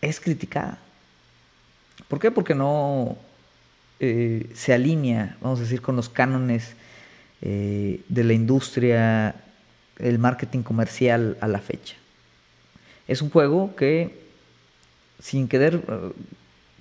es 0.00 0.20
criticada. 0.20 0.78
¿Por 2.08 2.18
qué? 2.18 2.30
Porque 2.30 2.54
no 2.54 3.16
eh, 4.04 4.50
se 4.52 4.72
alinea, 4.72 5.36
vamos 5.40 5.60
a 5.60 5.62
decir, 5.62 5.80
con 5.80 5.94
los 5.94 6.08
cánones 6.08 6.72
eh, 7.40 8.00
de 8.08 8.24
la 8.24 8.32
industria, 8.32 9.36
el 9.96 10.18
marketing 10.18 10.62
comercial 10.62 11.38
a 11.40 11.46
la 11.46 11.60
fecha. 11.60 11.94
Es 13.06 13.22
un 13.22 13.30
juego 13.30 13.76
que, 13.76 14.18
sin 15.20 15.46
querer, 15.46 15.84
eh, 15.86 16.10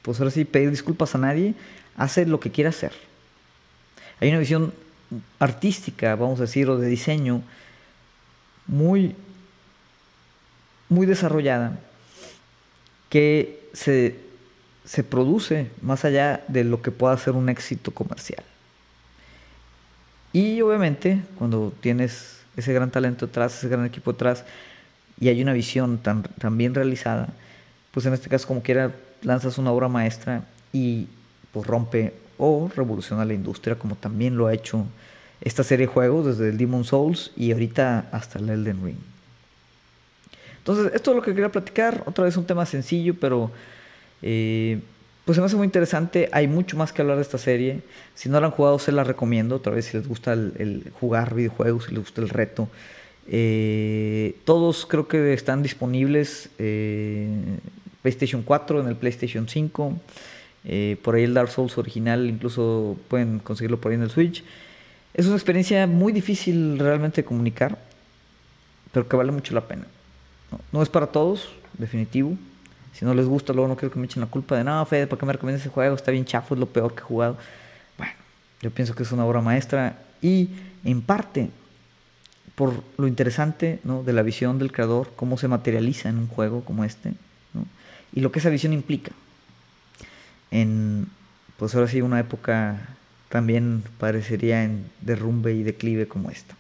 pues 0.01 0.19
ahora 0.19 0.31
sí, 0.31 0.45
pedir 0.45 0.71
disculpas 0.71 1.13
a 1.13 1.19
nadie, 1.19 1.53
hace 1.95 2.25
lo 2.25 2.39
que 2.39 2.49
quiere 2.49 2.69
hacer. 2.69 2.93
Hay 4.19 4.29
una 4.29 4.39
visión 4.39 4.73
artística, 5.37 6.15
vamos 6.15 6.39
a 6.39 6.43
decir, 6.45 6.67
o 6.71 6.79
de 6.79 6.87
diseño 6.87 7.43
muy, 8.65 9.15
muy 10.89 11.05
desarrollada 11.05 11.79
que 13.09 13.69
se 13.73 14.30
se 14.91 15.05
produce 15.05 15.71
más 15.81 16.03
allá 16.03 16.43
de 16.49 16.65
lo 16.65 16.81
que 16.81 16.91
pueda 16.91 17.15
ser 17.15 17.31
un 17.31 17.47
éxito 17.47 17.91
comercial. 17.91 18.43
Y 20.33 20.61
obviamente 20.61 21.21
cuando 21.37 21.71
tienes 21.79 22.41
ese 22.57 22.73
gran 22.73 22.91
talento 22.91 23.25
detrás, 23.25 23.57
ese 23.57 23.69
gran 23.69 23.85
equipo 23.85 24.11
detrás, 24.11 24.43
y 25.17 25.29
hay 25.29 25.41
una 25.41 25.53
visión 25.53 25.97
tan, 25.97 26.25
bien 26.57 26.75
realizada, 26.75 27.29
pues 27.91 28.05
en 28.05 28.13
este 28.13 28.27
caso 28.27 28.49
como 28.49 28.63
quiera 28.63 28.91
lanzas 29.21 29.57
una 29.57 29.71
obra 29.71 29.87
maestra 29.87 30.43
y 30.73 31.07
pues 31.53 31.65
rompe 31.65 32.13
o 32.37 32.69
revoluciona 32.75 33.23
la 33.23 33.33
industria 33.33 33.79
como 33.79 33.95
también 33.95 34.35
lo 34.35 34.47
ha 34.47 34.53
hecho 34.53 34.85
esta 35.39 35.63
serie 35.63 35.87
de 35.87 35.93
juegos 35.93 36.25
desde 36.25 36.49
el 36.49 36.57
Demon 36.57 36.83
Souls 36.83 37.31
y 37.37 37.53
ahorita 37.53 38.09
hasta 38.11 38.39
el 38.39 38.49
Elden 38.49 38.83
Ring. 38.83 38.99
Entonces, 40.57 40.91
esto 40.93 41.11
es 41.11 41.15
lo 41.15 41.23
que 41.23 41.31
quería 41.31 41.49
platicar, 41.49 42.03
otra 42.05 42.25
vez 42.25 42.35
un 42.35 42.45
tema 42.45 42.65
sencillo, 42.65 43.15
pero 43.17 43.51
eh, 44.21 44.79
pues 45.25 45.35
se 45.35 45.41
me 45.41 45.45
hace 45.45 45.55
muy 45.55 45.65
interesante. 45.65 46.29
Hay 46.31 46.47
mucho 46.47 46.77
más 46.77 46.91
que 46.91 47.01
hablar 47.01 47.17
de 47.17 47.23
esta 47.23 47.37
serie. 47.37 47.81
Si 48.15 48.29
no 48.29 48.39
la 48.39 48.47
han 48.47 48.51
jugado, 48.51 48.79
se 48.79 48.91
la 48.91 49.03
recomiendo. 49.03 49.55
Otra 49.55 49.73
vez, 49.73 49.85
si 49.85 49.97
les 49.97 50.07
gusta 50.07 50.33
el, 50.33 50.91
jugar 50.99 51.35
videojuegos, 51.35 51.85
si 51.85 51.91
les 51.91 51.99
gusta 51.99 52.21
el 52.21 52.29
reto. 52.29 52.69
Eh, 53.27 54.35
todos 54.45 54.85
creo 54.85 55.07
que 55.07 55.33
están 55.33 55.63
disponibles. 55.63 56.49
Eh, 56.59 57.29
PlayStation 58.01 58.41
4, 58.41 58.81
en 58.81 58.87
el 58.87 58.95
PlayStation 58.95 59.47
5. 59.47 59.99
por 61.03 61.15
ahí 61.15 61.23
el 61.23 61.33
Dark 61.33 61.49
Souls 61.49 61.77
original, 61.77 62.27
incluso 62.27 62.97
pueden 63.07 63.39
conseguirlo 63.39 63.79
por 63.79 63.91
ahí 63.91 63.95
en 63.97 64.03
el 64.03 64.09
Switch. 64.09 64.43
Es 65.13 65.25
una 65.27 65.35
experiencia 65.35 65.85
muy 65.87 66.13
difícil 66.13 66.79
realmente 66.79 67.21
de 67.21 67.25
comunicar, 67.25 67.77
pero 68.91 69.07
que 69.07 69.15
vale 69.15 69.31
mucho 69.31 69.53
la 69.53 69.67
pena. 69.67 69.85
no 70.71 70.81
es 70.81 70.89
para 70.89 71.07
todos, 71.07 71.49
definitivo. 71.77 72.37
Si 72.93 73.05
no 73.05 73.13
les 73.13 73.25
gusta, 73.25 73.53
luego 73.53 73.67
no 73.67 73.75
quiero 73.75 73.91
que 73.91 73.99
me 73.99 74.05
echen 74.05 74.21
la 74.21 74.27
culpa 74.27 74.57
de, 74.57 74.63
no, 74.63 74.85
Fede, 74.85 75.07
¿para 75.07 75.19
qué 75.19 75.25
me 75.25 75.33
recomiendas 75.33 75.61
ese 75.61 75.69
juego? 75.69 75.95
Está 75.95 76.11
bien 76.11 76.25
chafo, 76.25 76.53
es 76.53 76.59
lo 76.59 76.67
peor 76.67 76.93
que 76.93 77.01
he 77.01 77.03
jugado. 77.03 77.37
Bueno, 77.97 78.13
yo 78.61 78.71
pienso 78.71 78.93
que 78.95 79.03
es 79.03 79.11
una 79.11 79.25
obra 79.25 79.41
maestra 79.41 79.97
y 80.21 80.49
en 80.83 81.01
parte 81.01 81.49
por 82.55 82.83
lo 82.97 83.07
interesante 83.07 83.79
¿no? 83.83 84.03
de 84.03 84.13
la 84.13 84.21
visión 84.21 84.59
del 84.59 84.71
creador, 84.71 85.11
cómo 85.15 85.37
se 85.37 85.47
materializa 85.47 86.09
en 86.09 86.17
un 86.17 86.27
juego 86.27 86.63
como 86.63 86.83
este, 86.83 87.13
y 88.13 88.19
lo 88.19 88.31
que 88.31 88.39
esa 88.39 88.49
visión 88.49 88.73
implica. 88.73 89.11
En, 90.51 91.07
pues 91.57 91.73
ahora 91.73 91.87
sí, 91.87 92.01
una 92.01 92.19
época 92.19 92.89
también 93.29 93.83
parecería 93.97 94.63
en 94.63 94.85
derrumbe 94.99 95.53
y 95.53 95.63
declive 95.63 96.07
como 96.07 96.29
esta. 96.29 96.55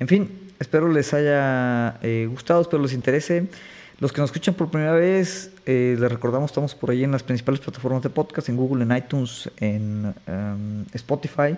En 0.00 0.08
fin, 0.08 0.30
espero 0.58 0.90
les 0.90 1.12
haya 1.14 1.98
eh, 2.02 2.26
gustado, 2.28 2.62
espero 2.62 2.82
les 2.82 2.94
interese. 2.94 3.46
Los 3.98 4.12
que 4.12 4.20
nos 4.20 4.28
escuchan 4.28 4.52
por 4.54 4.70
primera 4.70 4.92
vez, 4.92 5.52
eh, 5.64 5.96
les 5.98 6.12
recordamos, 6.12 6.50
estamos 6.50 6.74
por 6.74 6.90
ahí 6.90 7.02
en 7.02 7.12
las 7.12 7.22
principales 7.22 7.60
plataformas 7.60 8.02
de 8.02 8.10
podcast, 8.10 8.50
en 8.50 8.56
Google, 8.56 8.84
en 8.84 8.94
iTunes, 8.94 9.50
en 9.56 10.14
em, 10.26 10.84
Spotify. 10.92 11.56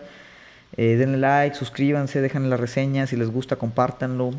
Eh, 0.76 0.94
denle 0.96 1.18
like, 1.18 1.56
suscríbanse, 1.56 2.20
déjenle 2.20 2.48
la 2.48 2.56
reseña, 2.56 3.08
si 3.08 3.16
les 3.16 3.28
gusta, 3.28 3.56
compártanlo. 3.56 4.30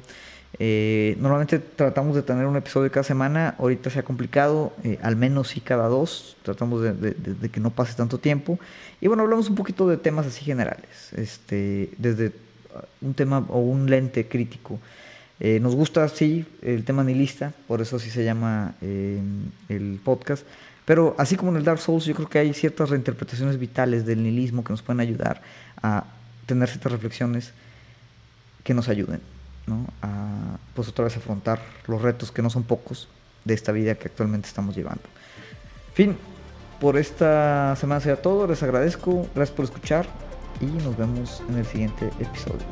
Eh, 0.60 1.18
normalmente 1.20 1.60
tratamos 1.60 2.16
de 2.16 2.22
tener 2.22 2.46
un 2.46 2.56
episodio 2.56 2.90
cada 2.90 3.04
semana, 3.04 3.56
ahorita 3.60 3.90
se 3.90 4.00
ha 4.00 4.04
complicado, 4.04 4.72
al 5.02 5.18
menos 5.18 5.50
sí 5.50 5.60
cada 5.60 5.90
dos, 5.90 6.38
tratamos 6.44 6.82
de, 6.82 6.94
de, 6.94 7.50
que 7.50 7.60
no 7.60 7.70
pase 7.70 7.96
tanto 7.96 8.18
tiempo. 8.18 8.58
Y 9.02 9.08
bueno, 9.08 9.24
hablamos 9.24 9.50
un 9.50 9.56
poquito 9.56 9.90
de 9.90 9.98
temas 9.98 10.26
así 10.26 10.46
generales, 10.46 11.12
este, 11.18 11.90
desde 11.98 12.32
un 13.02 13.14
tema 13.14 13.46
o 13.50 13.60
un 13.60 13.90
lente 13.90 14.26
crítico 14.30 14.80
eh, 15.40 15.60
nos 15.60 15.76
gusta, 15.76 16.08
sí, 16.10 16.46
el 16.62 16.84
tema 16.84 17.04
nihilista, 17.04 17.54
por 17.68 17.82
eso 17.82 17.98
sí 17.98 18.10
se 18.10 18.24
llama 18.24 18.76
eh, 18.82 19.22
el 19.70 20.00
podcast. 20.04 20.46
Pero 20.86 21.16
así 21.18 21.36
como 21.36 21.52
en 21.52 21.58
el 21.58 21.64
Dark 21.64 21.80
Souls, 21.80 22.06
yo 22.06 22.16
creo 22.16 22.28
que 22.28 22.40
hay 22.40 22.54
ciertas 22.54 22.90
reinterpretaciones 22.90 23.58
vitales 23.58 24.06
del 24.06 24.24
nihilismo 24.24 24.64
que 24.64 24.74
nos 24.74 24.82
pueden 24.82 25.00
ayudar 25.00 25.42
a 25.82 26.04
tener 26.46 26.68
ciertas 26.68 26.92
reflexiones 26.92 27.54
que 28.64 28.74
nos 28.74 28.90
ayuden 28.90 29.22
¿no? 29.68 29.86
a, 30.02 30.58
pues 30.74 30.88
otra 30.88 31.06
vez, 31.06 31.16
afrontar 31.16 31.62
los 31.88 32.02
retos 32.02 32.32
que 32.32 32.42
no 32.42 32.50
son 32.50 32.64
pocos 32.64 33.08
de 33.46 33.54
esta 33.54 33.72
vida 33.72 33.96
que 33.96 34.08
actualmente 34.08 34.48
estamos 34.48 34.76
llevando. 34.76 35.04
Fin, 35.94 36.18
por 36.80 36.98
esta 36.98 37.76
semana 37.76 38.02
será 38.02 38.16
todo. 38.18 38.48
Les 38.48 38.64
agradezco, 38.64 39.28
gracias 39.36 39.56
por 39.56 39.66
escuchar 39.66 40.08
y 40.60 40.66
nos 40.66 40.98
vemos 40.98 41.42
en 41.50 41.58
el 41.58 41.66
siguiente 41.66 42.08
episodio. 42.20 42.66